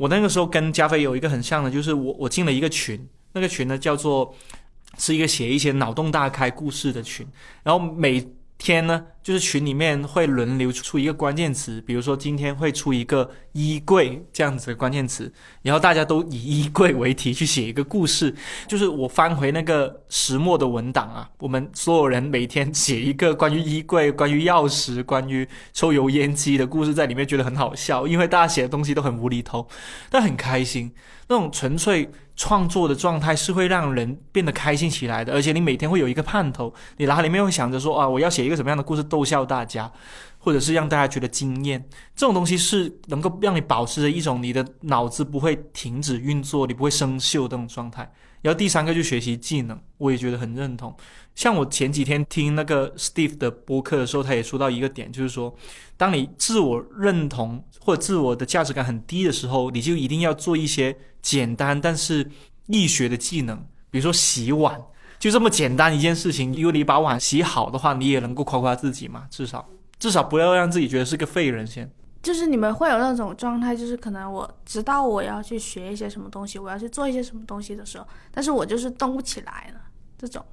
[0.00, 4.34] 我那个时候跟加菲有一个很像的，就是我我进了一个群，那个群呢叫做
[4.96, 7.26] 是一个写一些脑洞大开故事的群，
[7.62, 8.26] 然后每。
[8.62, 18.34] 天呢，就是群里面会轮流出一个关键词，比如说今天会出一个衣柜这样子的关键词，然后大家都以衣柜为题去写一个故事。
[18.68, 29.66] 就是我翻回那个石墨的文档啊，我们所有人每天写一个关于衣柜、关于钥匙、关于抽油烟机的故事在里面，觉得很好笑，因为大家写的东西都很无厘头，
[30.10, 30.92] 但很开心。
[31.28, 39.92] 那种纯粹创作的状态是会让人变得开心起来的，而且你每天会有一个盼头，你脑海里面会想着说啊，我要写一个什么样的故事逗笑大家，
[40.38, 41.86] 或者是让大家觉得惊艳。
[42.16, 48.10] 这种东西是能够让你保持着一种你的脑子不会停止运作，你不会生锈这种状态。
[48.40, 50.96] 然后第三个就学习技能，我也觉得很认同。
[51.40, 55.56] 像我前几天听那个 Steve 的播客的时候，他也说到一个点，就是说，
[55.96, 62.30] 当你自我认同或者自我的价值感很低的时候，你就一定要做一些简单但是
[62.66, 63.56] 易学的技能，
[63.90, 64.78] 比如说洗碗，
[65.18, 66.52] 就这么简单一件事情。
[66.52, 69.66] 如果你把碗洗好的话，你也能够夸夸自己嘛，至少
[69.98, 71.90] 至少不要让自己觉得是个废人先。
[72.22, 79.80] 就是你们会有那种状态，就是可能我知道我要去学一些什么东西，我要去做一些什么东西的时候，但是我就是动不起来了，
[80.18, 80.44] 这种。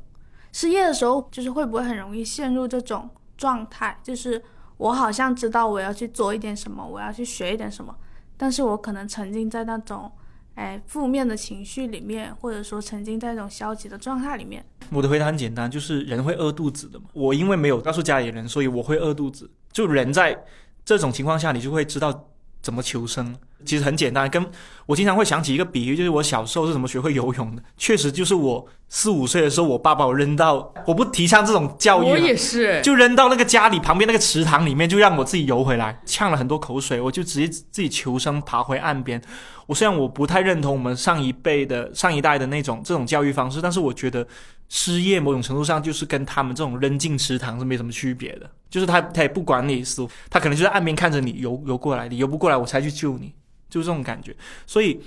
[0.51, 3.97] 失业的时候，就是会不会很容易陷入这种状态？
[4.01, 4.41] 就是
[4.77, 7.95] 我好像知道我要去做一点什么，我要去学一点什么，
[8.35, 10.11] 但是我可能沉浸在那种，
[10.55, 14.65] 哎，负面的情绪里面，或者说沉浸在一种消极的状态里面。
[14.91, 17.05] 我的回答很简单，就是人会饿肚子的嘛。
[17.13, 19.49] 我因为没有告诉家里人，所以我会饿肚子。
[19.71, 20.45] 就人在
[20.85, 22.29] 这种情况下，你就会知道
[22.67, 23.33] 怎么求生。
[23.63, 24.45] 其实很简单，跟
[24.85, 27.63] 我经常会想起一个比喻，就是我小时候是怎么学会游泳的。
[27.77, 39.21] 确实，就是我四五岁的时候，我爸把我扔到，我不提倡这种教育，我也是，就扔到那个家里旁边那个池塘里面，就让我自己游回来，呛了很多口水，我就直接自己求生，爬回岸边。
[39.65, 44.27] 我虽然我不太认同我们上一辈的上一代的那种这种教育方式，但是我觉得
[44.69, 53.33] 失业某种程度上就是跟他们这种扔进池塘是没什么区别的，就是他他也不管你死，他可能就在岸边看着你游游过来，你游不过来，我才去救你。
[53.69, 54.33] 就是这种感觉，
[54.65, 54.97] 所以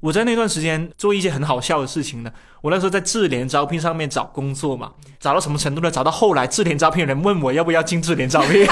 [0.00, 2.32] 我在那段时间做一些很好笑的事情呢。
[2.62, 5.90] 我那时候在智联招聘上面找工作嘛，找到什么程度呢？
[5.90, 8.66] 找到后来智联招聘人问我要不要进智联招聘。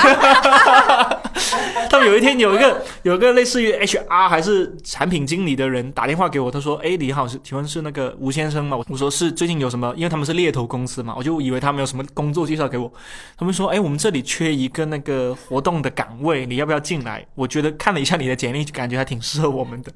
[1.90, 9.92] 他们有一天有一个有一个类似于 HR 还是产品经理的人打电话给我，他说：“哎，你好，是请问是那个吴先生吗？”我说：“是，最近有什么？
[9.96, 12.92] 因为他们是猎头公司嘛，我就以为他们有什么工作介绍给我。
[13.36, 19.92] 他们说：‘哎，我们这里缺一个那个活动的岗位，你要不要进来？’我觉得看了一下你的简历，感觉还挺适合我们的。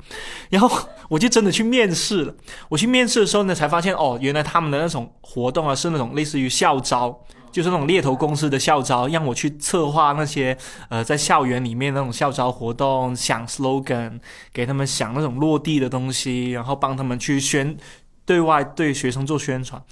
[0.48, 0.70] 然后
[1.08, 2.34] 我就真的去面试了。
[2.68, 7.18] 我去面试的时候呢，才发现哦，原来他们的那种活动啊，是那种类似于校招。”
[7.50, 10.56] 就是那种猎头公司的校招，让我去策划那些
[10.88, 14.20] 呃在校园里面那种校招活动，想 slogan，
[14.52, 17.76] 给他们想那种落地的东西，然后帮他们去宣
[18.24, 19.82] 对外对学生做宣传。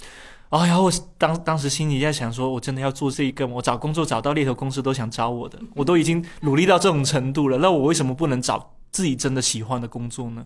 [0.49, 10.45] 哎呀，我当当时心里在想，说我真的要做这一个，我找工作找到猎头公司都想招我的，我都已经努力到这种程度了，那我为什么不能找自己真的喜欢的工作呢？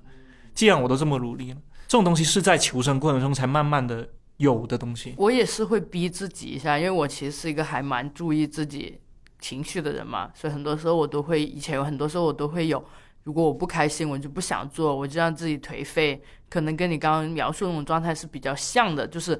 [0.53, 4.09] 既然我都这么努力了，这种东西是在求生过程中才慢慢的。
[4.37, 8.99] 有的东西，我也是会逼自己一下，因为我其实是一个还蛮注意自己
[9.39, 12.83] 情绪的人嘛，所以很多时候我都会，以前有很多时候我都会有，
[13.23, 19.39] 如果我不开心，我就不想做，我就让自己颓废，可能跟你刚刚描述那种状态是比较像的，就是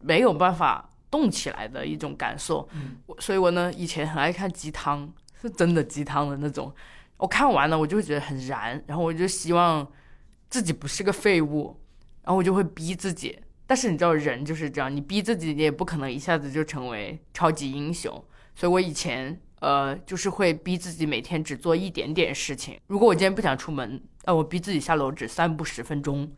[0.00, 2.68] 没有办法动起来的一种感受。
[2.72, 5.08] 嗯，所以我呢以前很爱看鸡汤，
[5.40, 6.74] 是真的鸡汤的那种，
[7.18, 9.86] 我看完了我就会觉得很燃，然后我就希望
[10.50, 11.80] 自己不是个废物，
[12.24, 13.38] 然后我就会逼自己。
[13.72, 18.12] 但是你知道人就是这样，你逼自己，你也不可能一下子就成为超级英雄。
[18.54, 22.78] 所以我以前呃，就是会逼自己每天只做一点点事情。
[22.88, 26.30] 如果我今天不想出门，呃，我逼自己下楼只散步十分钟，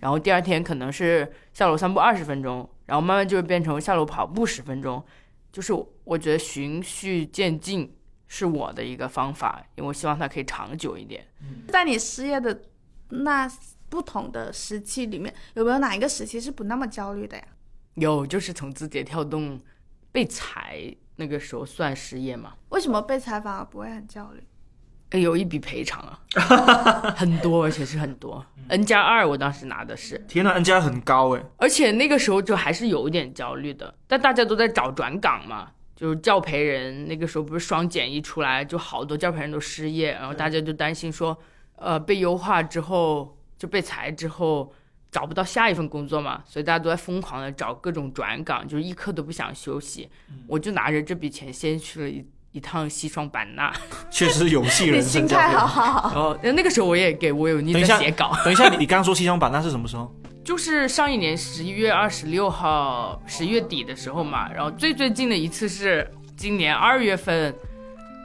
[0.00, 5.02] 然后第二天可能是下楼散步二十分钟，然后慢慢就会变成下楼跑步十分钟。
[5.50, 5.72] 就是
[6.04, 7.96] 我觉得循序渐进
[8.28, 11.26] 是我的一个方法，因为我希望它可以长久一点。
[11.68, 12.64] 在你失业的
[13.08, 13.50] 那。
[13.92, 17.44] 不同的时期里面，有没有哪一个时期是不那么焦虑的呀？
[17.96, 19.60] 有，就是从字节跳动
[20.10, 22.54] 被裁那个时候算失业嘛？
[22.70, 24.42] 为什么被裁反而不会很焦虑？
[25.10, 26.18] 哎有一笔赔偿啊，
[27.14, 28.42] 很多，而且是很多。
[28.68, 41.38] N 加二，我当时拿的是，天呐，N 加很高哎，而且那个时候就还是有一点焦虑的，但大家都在找转岗嘛，就是教培人那个时候不是双减一出来，就好多教培人都失业，然后大家就担心说，
[41.76, 44.74] 呃，被优化之后就被裁之后
[45.08, 50.08] 找不到下一份工作嘛，所以大家都在疯狂的找各种转岗，就是一刻都不想休息。
[50.48, 53.72] 我就拿着这笔钱先去了一一趟西双版纳，
[54.10, 56.34] 确实有戏人生心态好好好。
[56.42, 60.12] 然后那个时候我也给我有你在写稿，等一下，你你刚刚说西双版纳是什么时候？
[60.42, 67.54] 就是上一年十一月二十六号十月底的时候嘛，然后最最近的一次是今年二月份，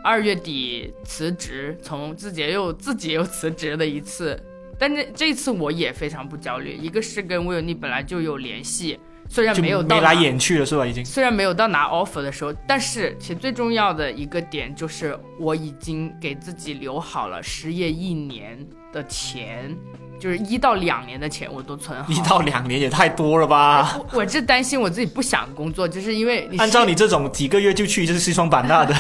[0.04, 4.41] 二月底辞职，从自己又自己又辞职的一次。
[4.79, 10.85] 但这这次我也非常不焦虑，一个是跟威尔尼本来就有联系，虽然没有到眉来拿眼去了是吧？
[10.85, 11.03] 已经。
[11.03, 18.57] 虽然没有到拿 offer 的时候，但是其实最重要的一个点就是我已经给自己留好了失业一年
[18.93, 19.75] 的钱，
[20.19, 22.11] 就是一到两年的钱我都存好。
[22.11, 23.99] 一到两年也太多了吧？
[24.11, 28.93] 我我是担心我自己不想工作，就是因为你按照你这种几个月就去一次西双版纳的，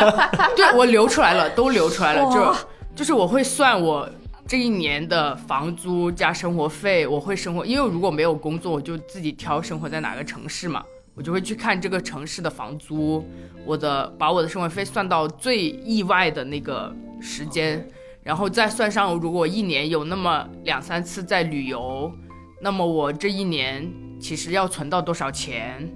[0.54, 2.54] 对我留出来了，都留出来了，就
[2.94, 4.08] 就是我会算我
[4.46, 13.24] 这一年的房租加生活费，我会生活，因为如果没有工作，我就自己挑生活在哪个城市嘛，我就会去看这个城市的房租，
[13.64, 17.88] 我的把我的生活费算到最意外的那个时间，
[18.22, 22.12] 然后再算上如果一年有那么两三次在旅游，
[22.60, 25.90] 那么我这一年其实要存到多少钱？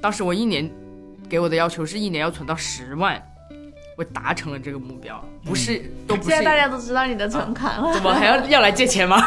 [0.00, 0.68] 当时我一年
[1.28, 3.22] 给我的要求是一年要存到十万，
[4.02, 7.94] 我达成了这个目标，不是、都不是现在大家都知道你的存款了。
[7.94, 9.22] 怎么还要要来借钱吗？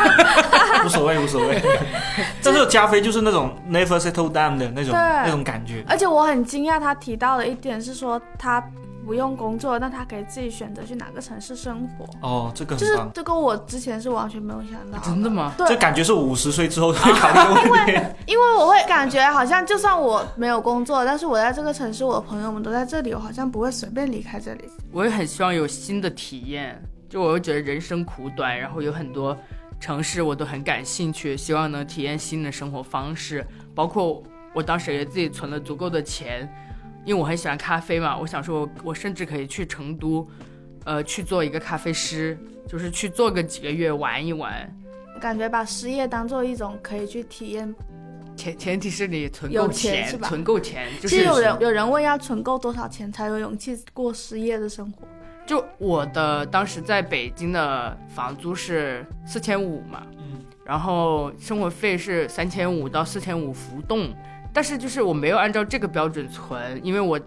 [0.84, 1.62] 无所谓无所谓。
[2.44, 5.82] 但是加菲就是那种 never settle down 的那种那种感觉。
[5.88, 8.62] 而且我很惊讶，他提到的一点是说他
[9.06, 13.00] 不用工作，那他可以自己选择去哪个城市生活，哦，这个就是。
[13.14, 14.98] 这个我之前是完全没有想到。
[15.00, 15.54] 真的吗？
[15.58, 17.92] 对这感觉是我五十岁之后会考虑的问题。
[18.26, 24.66] 因为我会感觉好像就算我没有工作，但是我在这个城市，我的朋友们都在这里，我好像不会随便离开这里。
[24.92, 29.38] 我也很希望有新的体验，就我会觉得人生苦短，然后有很多
[29.80, 36.50] 城市我都很感兴趣，希望能体验新的生活方式，包括我当时也自己存了足够的钱，
[37.06, 40.28] 因为我很喜欢咖啡嘛，我想说我我甚至可以去成都，
[40.84, 42.38] 呃，去做一个咖啡师，
[42.68, 44.76] 就是去做个几个月玩一玩，
[45.22, 47.74] 感觉把失业当做一种可以去体验。
[48.36, 55.08] 前前提是你存有够钱是吧存够钱，就是其实有人有人问要存够多少钱才有勇气过失业的生活？
[55.46, 64.14] 就我的当时在北京的房租是四千五嘛，嗯，然后生活费是三千五到四千五浮动，
[64.56, 67.20] 但是就是我没有按照这个标准存，因为我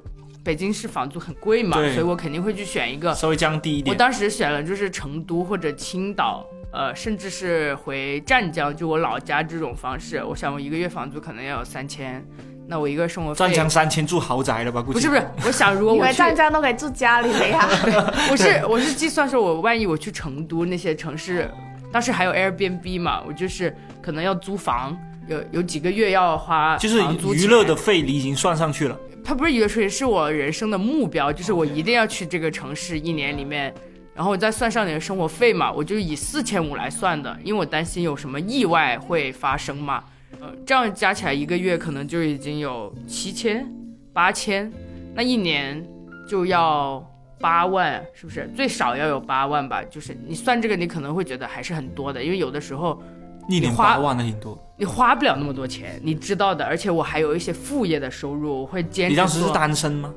[0.42, 3.14] 北京市房租很贵嘛，所以我肯定会去选一个。
[3.14, 3.98] 稍微降低一点我。
[3.98, 10.24] 当时选了就是成都或者青岛，呃，甚至是回湛江，就我老家这种方式。
[10.24, 12.24] 我想我一个月房租可能要有三千，
[12.66, 14.80] 那我一个生活费湛江三千住豪宅了吧？
[14.80, 17.68] 估计不是不是，我想如果我去湛江都可以住家里了呀？
[18.32, 21.50] 我是我是计算说，我万一我去成都那些城市，
[21.92, 24.96] 当时还有 Airbnb 嘛，我就是可能要租房，
[25.28, 27.00] 有有几个月要花就是
[27.34, 28.98] 娱乐的，费你已经算上去了。
[29.24, 33.72] 它不是娱乐税，是我人生的目标，就是我一定要去这个城市一年里面，
[34.14, 40.02] 然后我再算上你的生活费嘛，我就以四千五来算的，因为我担心有什么意外会发生嘛，
[40.40, 43.70] 呃，这样加起来一个月可能就已经有七千、
[44.14, 44.72] 八千，
[45.14, 45.86] 那一年
[46.26, 47.06] 就要
[47.38, 48.50] 八万，是不是？
[48.56, 49.82] 最少要有八万吧？
[49.84, 53.02] 就是你算这个，你可能会觉得还是很多的，因为有的时候
[53.48, 54.56] 一年你花八万的挺多。
[54.76, 56.64] 你花不了那么多钱，你知道的。
[56.64, 60.14] 而且我还有一些副业的收入，我会坚持你当时是单身吗？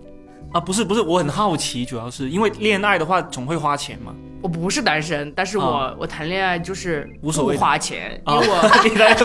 [0.52, 4.14] 啊，不是不是，我很好奇，主要是因为恋爱的话总会花钱嘛。
[4.42, 9.24] 我不是单身，但是我、啊我谈恋爱就是无所谓花钱，因啊为我、你来吧。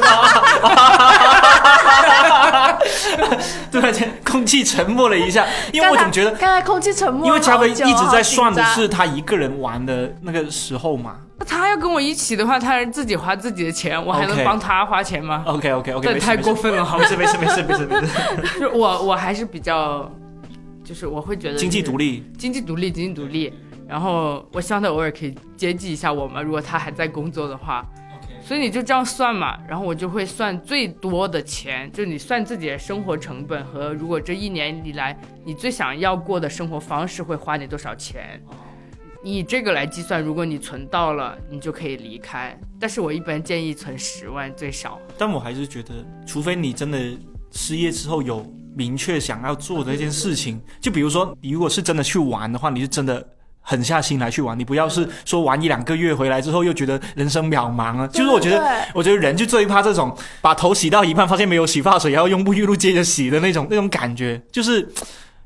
[3.72, 11.16] 突然间，空气沉默了一下，因为我总觉得，刚才空气沉默，因为嘉宾一直在算的是他一个人玩的那个时候嘛。
[11.44, 16.98] 他要跟我一起的话，他自己花自己的钱，我还能帮他花钱吗？OK OK OK，这太过分了，好？
[16.98, 20.10] 没事没事没事没事没事， 就我我还是比较，
[20.82, 22.24] 就是我会觉得经济独立，立。
[22.38, 23.52] 经济独立，经济独立。
[23.88, 27.84] 然后我希望他偶尔可以接济一下我嘛，如果他还在工作的话。
[28.42, 38.40] 所以你就这样算嘛，然后我就会算最多的钱，就是你算自己的生活成本和如果这一年以来你最想要过的生活方式会花你多少钱，
[39.26, 42.56] 你以这个来计算，如果你存到了，你就可以离开。
[42.78, 45.00] 但是我一般建议存十万最少。
[45.18, 45.92] 但我还是觉得，
[46.24, 46.96] 除非你真的
[47.50, 48.46] 失业之后有
[48.76, 53.28] 明确想要做的一件事情，就比如说，你如果是真的去玩的话，你是真的
[53.62, 58.06] 狠下心来去玩，你不要是说玩一两个月回来之后又觉得人生渺茫啊。
[58.06, 64.88] 就是我觉得，我觉得人就最怕这种把头洗到一半，发现没有洗发水，然后用沐浴露接着洗的那种那种感觉，就是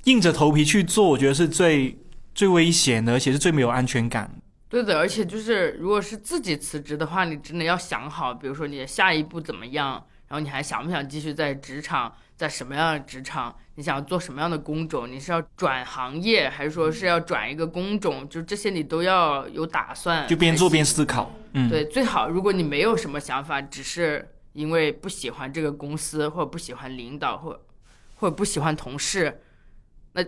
[0.04, 1.98] 硬着头皮去做，我觉得是最
[2.34, 4.30] 最危险的，而且是最没有安全感。
[4.68, 21.32] 对的，而且就是如果是自己辞职的话，你真的要想好，比如说你的下一步怎么样，然后你还想不想继续在职场，在什么样的职场，你想做什么样的工种，你是要转行业，还是说是要转一个工种，就这些你都要有打算，就边做边思考。
[21.54, 27.60] 嗯，对，最好如果你没有什么想法，只是因为不喜欢这个公司，或者不喜欢领导，或
[28.14, 29.40] 或者不喜欢同事，
[30.12, 30.24] 那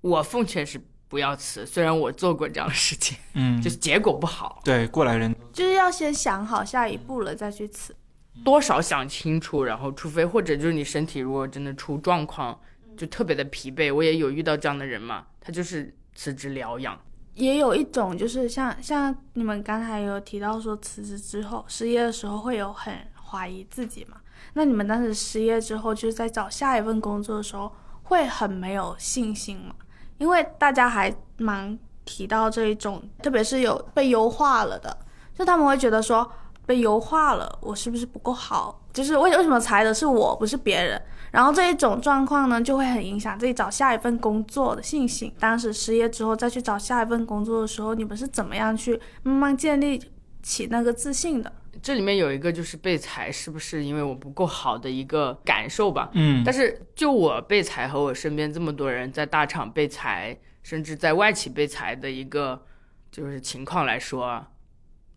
[0.00, 0.80] 我奉劝是
[1.12, 1.66] 不要辞。
[1.66, 7.94] 虽然我做过这样的事情， 嗯，就是结果不好，对过来人，就是要先想好下一步了再去辞。
[8.42, 12.58] 多少想清楚，然后除非或者就是你身体如果真的出状况，
[12.96, 16.98] 就特别的疲惫，我也有遇到这样的人嘛，他就是辞职疗养。
[17.34, 24.16] 也有一种就是像像你们刚才有提到说辞职之后失业的时候会有很怀疑自己嘛？
[24.54, 27.70] 那你们当时失业之后就是在找下一份工作的时候
[28.04, 29.74] 会很没有信心吗？
[30.22, 34.96] 因为大家还蛮提到这一种，特别是有被优化了的，
[35.36, 36.30] 就他们会觉得说
[36.64, 38.80] 被优化了，我是不是不够好？
[38.92, 41.02] 就是为为什么裁的是我，不是别人？
[41.32, 45.34] 然后这一种状况呢，就会很影响自己找下一份工作的信心。
[45.40, 50.00] 当时失业之后再去找下一份工作的时候，你们是怎么样去慢慢建立
[50.40, 51.50] 起那个自信的？
[51.82, 56.08] 这里面有一个就是被裁，是不是因为我不够好的一个感受吧？
[56.14, 62.64] 嗯，但是就我被裁和我身边这么多人在大厂被裁，甚至在外企被裁的一个
[63.10, 64.46] 就是情况来说，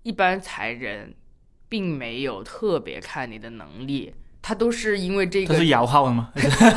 [0.01, 1.13] 一般裁人
[1.69, 6.31] 并没有特别看你的能力，他都是因为这个他是摇号的吗？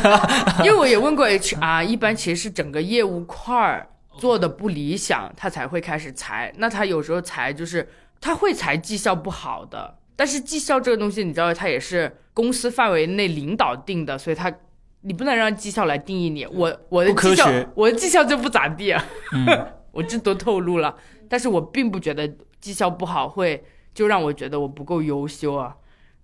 [0.63, 6.53] 因为我也问过 HR，一般其实是整个业务块儿做的不理想，他才会开始裁。
[6.59, 7.89] 那他有时候裁就是
[8.21, 14.53] 他会裁绩效不好的，但是绩效这个东西你知道，它也是公司范围内领导定的，所以他
[15.03, 16.45] 你不能让绩效来定义你。
[16.47, 19.47] 我我的绩效我的绩效就不咋地啊，嗯，
[19.93, 20.97] 我这都透露了，
[21.29, 22.29] 但是我并不觉得
[22.61, 23.65] 绩效不好会
[23.95, 25.77] 就让我觉得我不够优秀啊。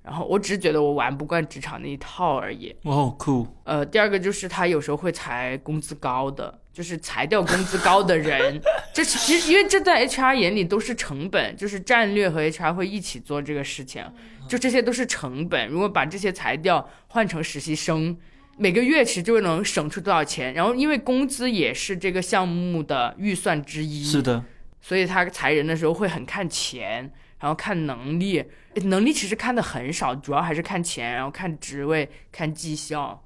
[0.05, 2.77] 然后我只是觉得我玩不惯职场那一套而已。
[2.83, 8.61] 哦，酷，呃，第二个就是他有时候会裁工资高的，就是裁掉工资高的人。
[8.93, 14.05] 这其实因为这在 HR 眼里都是成本，就是战略和 HR 会一起做这个事情，
[14.47, 15.67] 就这些都是成本。
[15.69, 18.15] 如果把这些裁掉，换成实习生，
[18.59, 20.53] 每个月其实就能省出多少钱。
[20.53, 24.45] 然后因为工资也是这个项目的预算之一，是的，
[24.83, 28.45] 所以他裁人的时候会很看钱，然后看能力。
[28.83, 33.23] 能力其实看的很少，主要还是看钱，然后看职位、看绩效。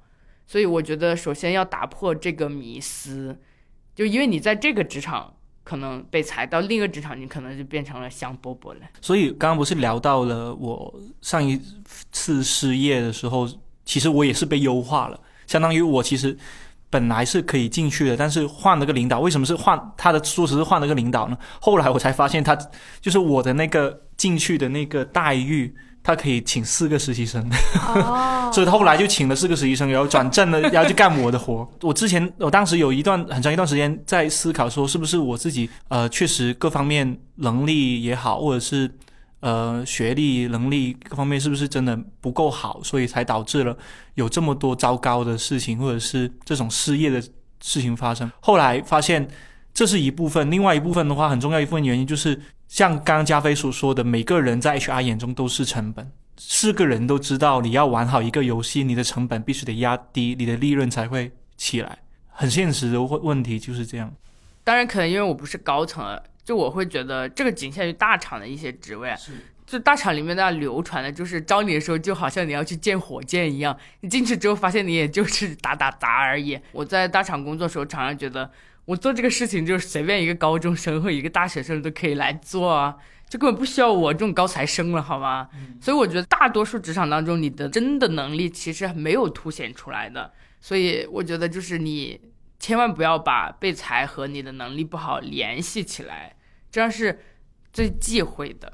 [0.47, 3.37] 所以我觉得，首先要打破这个迷思，
[3.93, 5.33] 就因为你在这个职场
[5.63, 8.79] 可能被裁，到另一个职场你可能就变成了香饽饽了。
[8.99, 11.61] 所以刚刚不是聊到了我上一
[12.11, 13.47] 次失业的时候，
[13.85, 16.35] 其实我也是被优化了，相当于我其实
[16.89, 19.19] 本来是可以进去的，但是换了个领导。
[19.19, 21.37] 为什么是换他的说辞是换了个领导呢？
[21.61, 22.57] 后来我才发现他
[22.99, 25.73] 就是我的那个进去的那个待遇。
[26.01, 27.45] 他可以请四个实习生，
[27.85, 31.69] 哦， 所以他后来就请了四个实习生，然后转正了，然后就干我的活。
[31.83, 38.89] 我之前，我当时有一段很长一段时间在思考，说是不是我自己呃，确实各方面能力也好，或者是
[39.41, 43.77] 呃学历能力各方面是不是真的不够好，所以才导致了
[44.15, 47.21] 有这么多糟糕的事情，或者是这种失业的
[47.61, 48.31] 事情发生。
[48.39, 49.27] 后来发现
[49.73, 52.39] 这是一部分，另外一部分的话，很重要一部分原因就是
[52.69, 56.09] 像刚刚加菲所说的，每个人在 HR 眼中都是成本。
[56.37, 61.97] 是个人都知道，你要玩好一个游戏，你的成本必须得压低，你的利润才会起来。
[62.29, 64.13] 很现实的问问题就是这样。
[64.63, 69.13] 当然，可能因为我不是高层，就我会觉得这个仅限于大厂的一些职位。
[69.65, 76.57] 就大厂里面大家流传的就是招你的时候，就好像你要去建火箭一样，你进去之后发现你也就是打打杂而已。
[76.71, 78.49] 我在大厂工作的时候，常常觉得
[78.89, 82.95] 我做这个事情就是随便一个高中生或一个大学生都可以来做啊。
[83.29, 85.47] 就根本不需要我这种高材生了，好吗？
[85.79, 90.33] 所以我觉得大多数职场当中，你的真的能力其实没有凸显出来的。
[90.59, 92.19] 所以我觉得就是你
[92.57, 96.35] 千万不要把被裁和你的能力不好联系起来，
[96.71, 97.19] 这样是
[97.71, 98.73] 最忌讳的。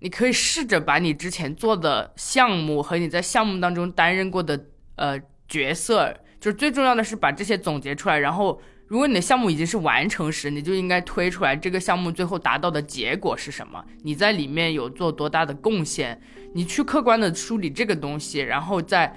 [0.00, 8.60] 你可以试着把你之前做的项目和你在项目当中担任过的呃角色，就是最重要的是把这些总结出来，然后。
[8.86, 13.82] 如果你的项目已经是完成时，你就应该推出来这个项目最后达到的结果是什么？
[14.02, 16.20] 你在里面有做多大的贡献？
[16.52, 19.12] 你去客观的梳理这个东西，然后再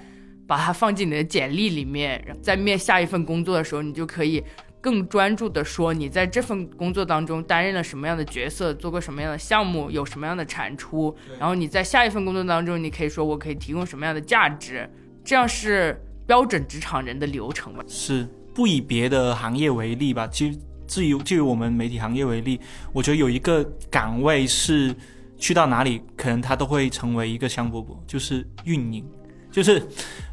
[0.48, 4.42] 把它放进你的简历里面，在面下一份工作的时候，你就可以
[4.80, 14.90] 更专注的说你在这份工作当中担任了什么样的角色，做过什么样的项目，有什么样的产出，然后你在下一份工作当中，你可以说我可以提供什么样的价值，
[15.26, 17.84] 这样是标准职场人的流程吧？
[17.86, 18.26] 是
[18.58, 22.60] 不以别的行业为例吧，其实至于就以我们媒体行业为例，
[22.92, 24.96] 我觉得有一个岗位是
[25.38, 29.06] 去到哪里，可能它都会成为一个香饽饽，就是运营。
[29.52, 29.88] 就是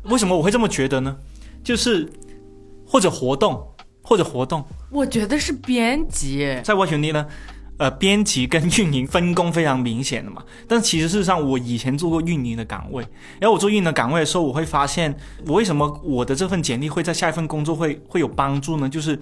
[0.05, 1.15] 为什么我会这么觉得呢？
[1.63, 2.09] 就是
[2.87, 3.63] 或者活动，
[4.03, 7.27] 或者活动，我觉得是编辑，在我兄弟呢，
[7.77, 10.43] 呃，编辑跟运营分工非常明显的嘛。
[10.69, 13.03] 但其实事实上，我以前做过运营的岗位，
[13.41, 15.15] 然后我做运营的岗位的时候，我会发现，
[15.47, 18.89] 我为什么我的这份简历会在下一份工作会会有帮助呢？
[18.89, 19.19] 就是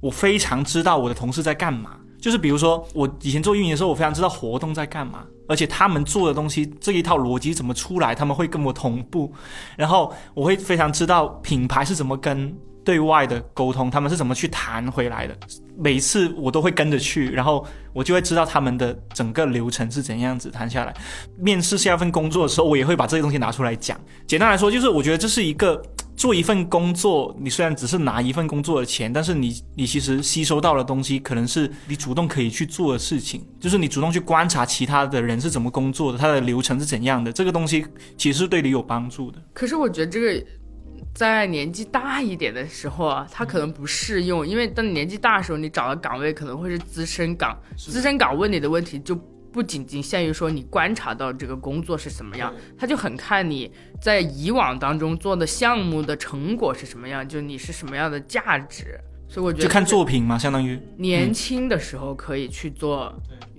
[0.00, 1.96] 我非常知道我的同事在干嘛。
[2.20, 9.32] 就是比如说，我以前做运营的时候，我非常知道活动在干嘛，而且他们做的东西这一套逻辑怎么出来，他们会跟我同步，
[9.76, 12.52] 然后我会非常知道品牌是怎么跟
[12.88, 15.36] 对外的沟通，他们是怎么去谈回来的，
[15.76, 20.94] 每次我都会跟着去，然后我就会知道他们的整个流程是怎样子谈下来。
[21.38, 24.00] 面试下一份工作的时候，我也会把这些东西拿出来讲。
[24.26, 25.82] 简单来说，就是我觉得这是一个。
[26.18, 37.86] 做一份工作，你虽然只是拿一份工作的钱，但是你你其实吸收到的东西，可能是你主动可以去做的事情，就是你主动去观察其他的人是怎么工作的，他的流程是怎样的，这个东西
[38.16, 39.38] 其实是对你有帮助的。
[39.54, 40.44] 可是我觉得这个
[41.18, 49.18] 在年纪大一点的时候啊，它可能不适用，因为当你年纪大的时候，你找的岗位可能会是资深岗，资深岗问你的问题就。
[49.50, 59.00] 不仅仅限于说你观察到这个工作是什么样，他就很看你在以往当中做的项目的成果是什么样，就你是什么样的价值。
[59.26, 63.12] 所以我觉得就看作品嘛，相当于年轻的时候可以去做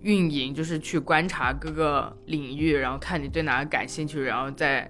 [0.03, 4.89] 运营，就是去观察各个领域，然后看你对哪个感兴趣，然后再。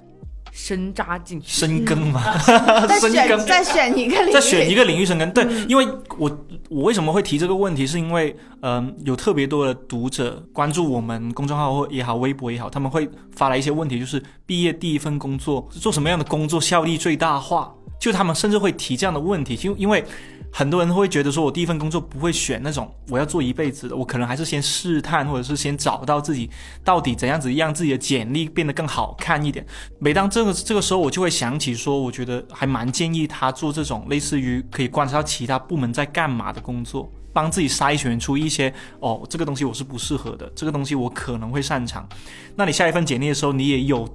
[0.51, 2.21] 深扎进去，深耕嘛，
[2.87, 5.31] 再选再选一个领域，再选一个领域深耕。
[5.31, 5.87] 对，因为
[6.17, 17.73] 我我为什么会提这个问题，是因为嗯，有特别多的读者关注我们公众号或也好，微博也好，他们会发来一些问题，就是毕业第一份工作做什么样的工作效率最大化？
[17.99, 20.03] 就他们甚至会提这样的问题，就因为。
[20.51, 26.49] 很多人会觉得说，我第一份工作不会选那种我要做一辈子的，我可能还是先试探，或者是先找到自己
[26.83, 29.65] 到底怎样子让自己的简历变得更好看一点。
[29.99, 42.09] 每当这个这个时候，我就会想起说，我觉得还蛮建议他做这种类似于可以观察到其他部门在干嘛的工作，帮自己筛选出一些哦，这个东西我是不适合的，这个东西我可能会擅长。
[42.55, 44.07] 那你下一份简历的时候，你也有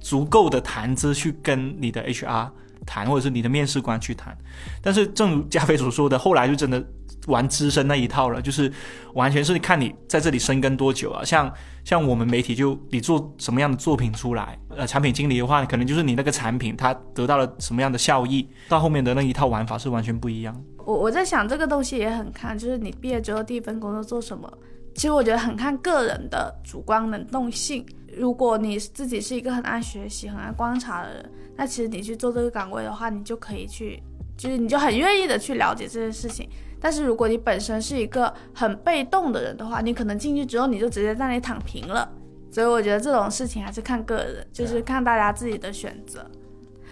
[0.00, 2.50] 足够的谈资去跟你的 HR。
[2.86, 4.36] 谈，或者是你的面试官去谈，
[4.82, 6.84] 但是正如加菲所说的，后来就真的
[7.26, 8.72] 玩资深那一套了，就是
[9.14, 11.24] 完全是看你在这里深耕多久啊。
[11.24, 11.52] 像
[11.84, 20.58] 像我们媒体，就你做什么样的作品出来，呃，产品经理的话，可能就是你那个产品它得到了什么样的效益，到后面的那一套玩法是完全不一样。
[20.86, 24.50] 我我在想这个东西也很看，就是你毕业之后第一份工作做什么，
[24.94, 27.84] 其实我觉得很看个人的主观能动性。
[28.16, 34.02] 如果你自己是一个很爱学习、很爱观察的人，那其实你去做这个岗位的话，你就可以去，
[34.36, 36.48] 就是你就很愿意的去了解这件事情。
[36.80, 42.10] 但是如果你本身是一个很被动的人的话，你可能进去之后你就直接在那里躺平了。
[42.50, 46.28] 所以我觉得这种事情还是看个人，就是看大家自己的选择。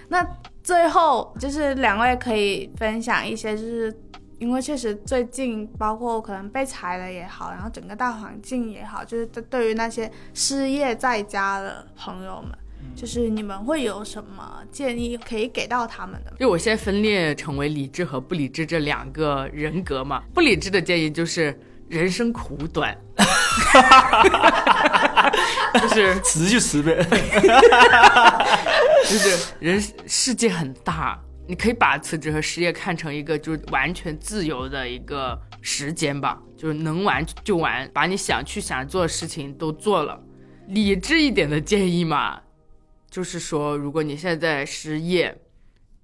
[0.08, 0.26] 那
[0.62, 3.94] 最后就是两位可以分享一些，就是。
[4.38, 12.52] 因为确实最近，包括可能被裁了也好，然后整个大环境也好，就是对于那些失业在家的朋友们，
[12.94, 16.32] 就是你们会有什么建议可以给到他们的？
[16.38, 20.22] 就我现在分裂成为理智和不理智这两个人格嘛。
[20.32, 21.58] 不理智的建议就是
[21.88, 22.96] 人生苦短，
[25.82, 27.02] 就是辞就辞呗，
[29.02, 31.20] 就是人世界很大。
[31.48, 40.22] 你可以把辞职和失业看成一个就是完全自由的一个时间吧，就是能玩就玩，把你想去想做的事情都做了。
[40.66, 42.42] 理智一点的建议嘛，
[43.10, 45.38] 就是说，如果你现在失业，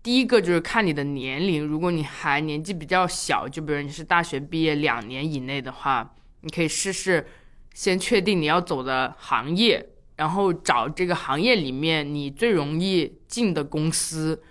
[0.03, 7.26] 第一个就是看你的年龄，如果你还年纪比较小，就比如你是大学毕业两年以内的话，你可以试试
[7.74, 14.42] 先确定你要走的行业，然后找这个行业里面你最容易进的公司。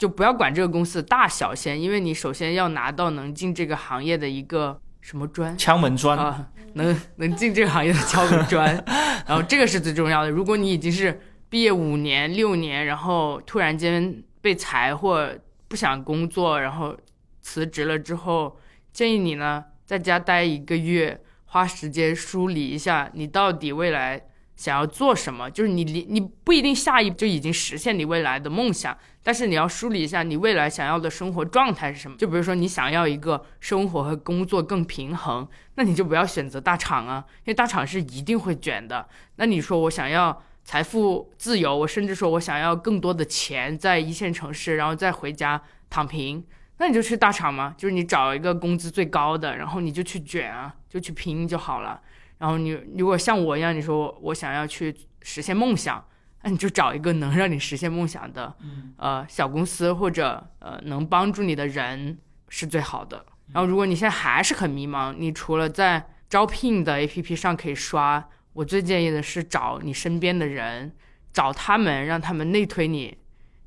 [0.00, 8.82] 就不要管这个公司的大小先，因为你首先要拿到能进这个行业的一个什么砖，敲门砖啊，能能进这个行业的敲门砖，
[9.26, 10.30] 然后这个是最重要的。
[10.30, 11.20] 如果你已经是
[11.50, 15.30] 毕业五年六年，然后突然间被裁或
[15.68, 16.96] 不想工作，然后
[17.42, 18.58] 辞职了之后，
[18.94, 24.22] 建议你呢在家待一个月，花时间梳理一下你到底未来。
[24.60, 32.14] 想要做什么，就是你你你不一定下一步就已经实现你未来的梦想，但是你要梳理一下你未来想要的生活状态是什么。
[32.18, 39.08] 就比如说你想要一个生活和工作更平衡，那你就不要选择大厂啊，因为大厂是一定会卷的。
[39.36, 46.44] 那你说我想要财富自由，我甚至说我想要更多的钱在一线城市，然后再回家躺平，
[46.76, 52.02] 那你就去大厂嘛，就是你找一个工资最高的，然后你就去卷啊，就去拼就好了。
[52.40, 56.02] 然后你如果像我一样，你说我想要去实现梦想，
[56.42, 58.56] 那你就找一个能让你实现梦想的，
[58.96, 62.18] 呃，小公司或者呃能帮助你的人
[62.48, 63.26] 是最好的。
[63.52, 70.92] 然后如果你现在还是很迷茫，你除了在招聘的 APP 上可以刷，我最建议的是找你身边的人，
[71.34, 73.18] 找他们，让他们内推你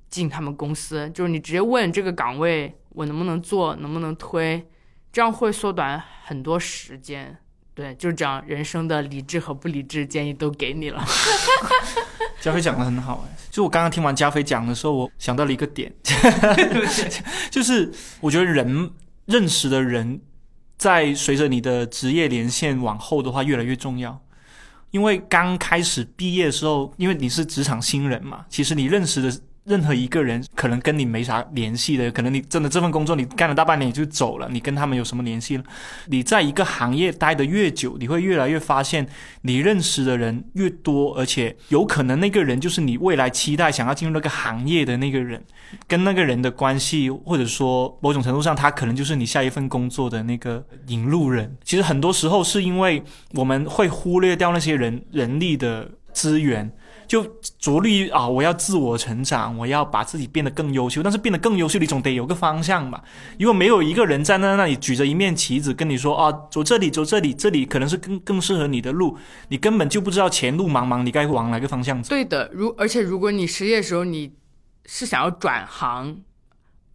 [0.09, 4.67] 进他们公司，就是你直接问这个岗位我能不能做，能不能推，
[5.11, 7.37] 这样会缩短很多时间。
[7.75, 11.03] 对，就是这样，人生的理智和不理智建议都给你了。
[12.39, 15.91] 加菲讲的很好哎，就我刚刚听完加菲讲的时候，我想到了一个点，
[17.49, 18.91] 就是我觉得人
[19.25, 20.21] 认识的人，
[20.77, 24.21] 在随着你的职业连线往后的话，越来越重要。
[24.91, 29.41] 因为刚开始毕业的时候，因为你是职场新人嘛，其实你认识的。
[29.65, 35.63] 任何一个人可能跟你没啥联系的，可能你真的这份工作你干了大半年你就走了，你跟他们有什么联系了？
[36.07, 39.07] 你在一个行业待得越久，你会越来越发现，
[39.43, 45.41] 你认识的人越多，而且有可能那个人就是你未来期待想要进入那个行业的那个人，
[45.87, 51.55] 跟那个人的关系，或者说某种程度上，他可能就是你下一份工作的那个引路人。
[51.63, 53.01] 其实很多时候是因为
[53.31, 56.69] 我们会忽略掉那些人人力的资源。
[57.07, 57.23] 就
[57.59, 58.27] 着力啊！
[58.27, 61.03] 我要自我成长，我要把自己变得更优秀。
[61.03, 63.03] 但是变得更优秀，你总得有个方向吧？
[63.39, 69.17] 如果没有一个人站在那里举着一面旗子跟你说啊，走这里，走这里，这里可能是更更适合你的路，
[69.49, 72.09] 你根本就不知道前路茫茫，你该往哪个方向走？
[72.09, 74.33] 对的，如而且如果你失业的时候你
[74.85, 76.21] 是想要转行。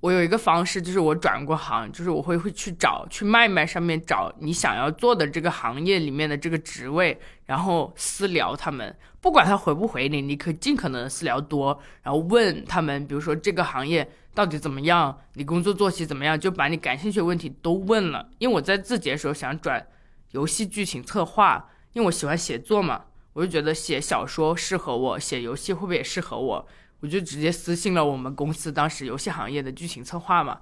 [0.00, 8.94] 我有一个方式，就是我转过行，就是我会会去找去卖卖上面找你想要做的这个行业里面的这个职位，然后私聊他们，
[9.28, 18.26] 不管他回不回你，你可以尽可能私聊多，然后问他们，比如说这个行业到底怎么样，你工作作息怎么样，就把你感兴趣的问题都问了。
[18.38, 19.86] 因为我在字节的时候想转
[20.30, 23.02] 游戏剧情策划，因为我喜欢写作嘛，
[23.34, 26.66] 我就觉得写小说适合我，写游戏会不会也适合我？
[27.00, 30.58] 我就直接私信了我们公司当时游戏行业的剧情策划嘛，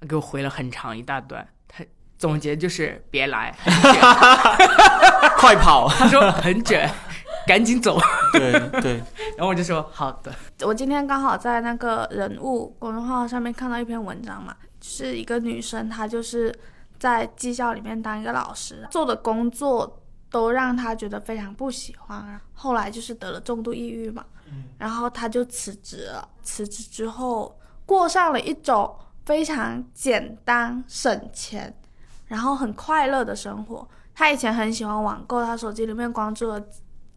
[0.00, 1.84] 他给我回了很长一大段，他
[2.16, 3.52] 总结就是别来，
[5.36, 6.88] 快跑，他说很卷，
[7.48, 7.98] 赶紧走。
[8.34, 9.02] 对对，
[9.36, 10.32] 然后我就说好的。
[10.60, 16.54] 我今天刚好在那个人物公众号上面看到一篇文章嘛，是一个女生，她就是
[16.98, 24.22] 在技校里面当一个老师，做的工作都让她觉得非常不喜欢，后来就是得了重度抑郁嘛。
[24.76, 26.28] 然后她就辞职了。
[26.42, 28.94] 辞职之后，过上了一种
[29.24, 31.74] 非常简单、省钱，
[32.26, 33.88] 然后很快乐的生活。
[34.14, 36.60] 他以前很喜欢网购，他手机里面关注了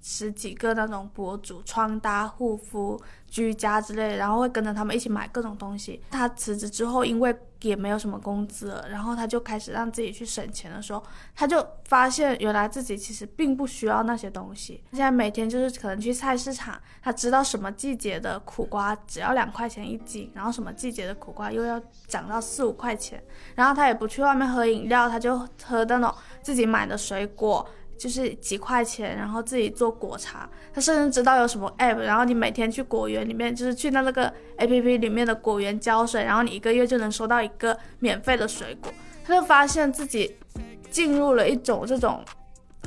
[0.02, 3.00] 十几个那种博主，穿搭、护肤。
[3.32, 6.04] 居家之类，然后会跟着他们一起买各种东西。
[6.12, 11.02] 他辞职之后，因为也没有什么工资了，然后他就开始让自己去省钱的时候，
[11.34, 14.84] 他就发现原来自己其实并不需要那些东西。
[14.92, 23.24] 现在每天就是可能去菜市场，他知道什么季节的苦瓜只要两块钱一斤，然后什么季节的苦瓜又要涨到四五块钱，
[23.56, 27.66] 然后他也不去外面喝饮料，他就喝那种自己买的水果。
[28.02, 30.50] 就是几块钱，然后自己做果茶。
[30.74, 34.28] 他甚至知道有什么 app，然后你每天去果园里面，就是去那那个
[34.58, 38.92] app 里面的果园浇水，然后你一个月就能收到一个免费的水果。
[39.24, 40.36] 他就发现自己
[40.90, 42.26] 进入了一种这种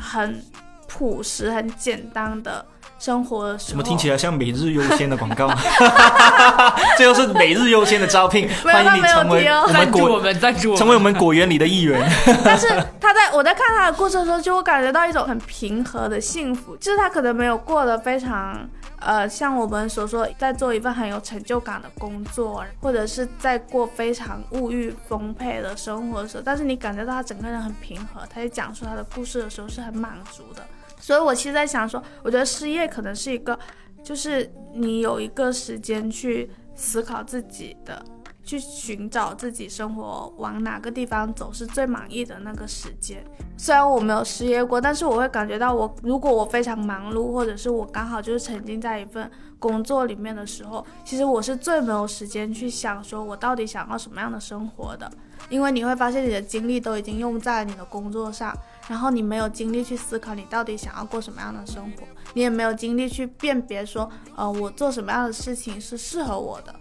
[0.01, 0.43] 很
[0.89, 2.67] 朴实、很简单的。
[3.05, 5.53] 生活的时候，怎么听起来像每日优先的广告？
[6.97, 12.03] 这又是每日优先的招聘，欢迎你成为我们果成为我们果园里的一员。
[12.43, 18.67] 但是他在我在看他的故事的时候，就会感觉到一种很平和的幸福，就是他可能没有过得非常
[19.01, 30.63] 呃，像我们所说在做一份很有成就感的工作，或者是在过非常物欲丰沛的生活的时候，但是你感觉到他整个人很平和，他在讲述他的故事的时候是很满足的。
[31.05, 33.59] 所以，我其实在想说，我觉得失业可能是一个，
[34.03, 38.03] 就是你有一个时间去思考自己的
[38.45, 43.25] 去寻找自己生活往哪个地方走是最满意的那个时间。
[43.57, 55.11] 虽然我没有失业过，但是我会感觉到我如果我非常忙碌，或者是我刚好就是沉浸在一份工作里面的时候，其实我是最没有时间去想说我到底想要什么样的生活的，
[55.49, 58.55] 因为你会发现你的精力都已经用在你的工作上。
[58.87, 66.75] 然后你没有精力去思考你到底想要过什么样的生活，你也没有精力去辨别说，呃，我做什么样的事情是适合我的，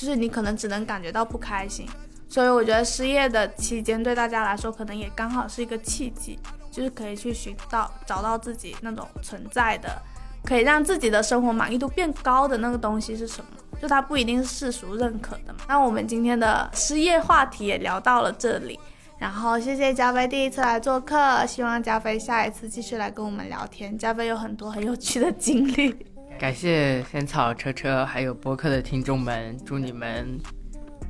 [0.00, 1.86] 就是你可能只能感觉到不开心。
[2.26, 6.38] 所以我觉得失业的期间对大家来说可能也刚好是一个契机，
[6.70, 10.00] 就是可以去寻到找到自己那种存在的，
[10.42, 15.58] 可以让自己的生活满意度变高的那个东西是什么，就它不一定是世俗认可的嘛。
[15.68, 18.80] 那我们今天的失业话题也聊到了这里。
[19.18, 23.98] 然后谢谢加菲第一次来做客，希望加菲下一次继续来跟我们聊天。
[23.98, 25.94] 加菲有很多很有趣的经历。
[26.40, 30.40] 感谢仙草车车还有播客的听众们，祝你们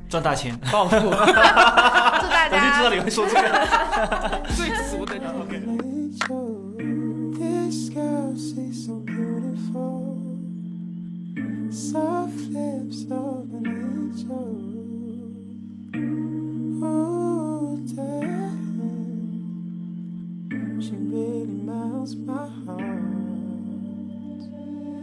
[0.09, 0.97] 赚大钱，暴富！
[1.07, 2.57] 祝大家！
[2.57, 3.47] 我就知道你会说这个
[4.53, 5.15] 最俗的。
[20.81, 23.30] She really melts my heart.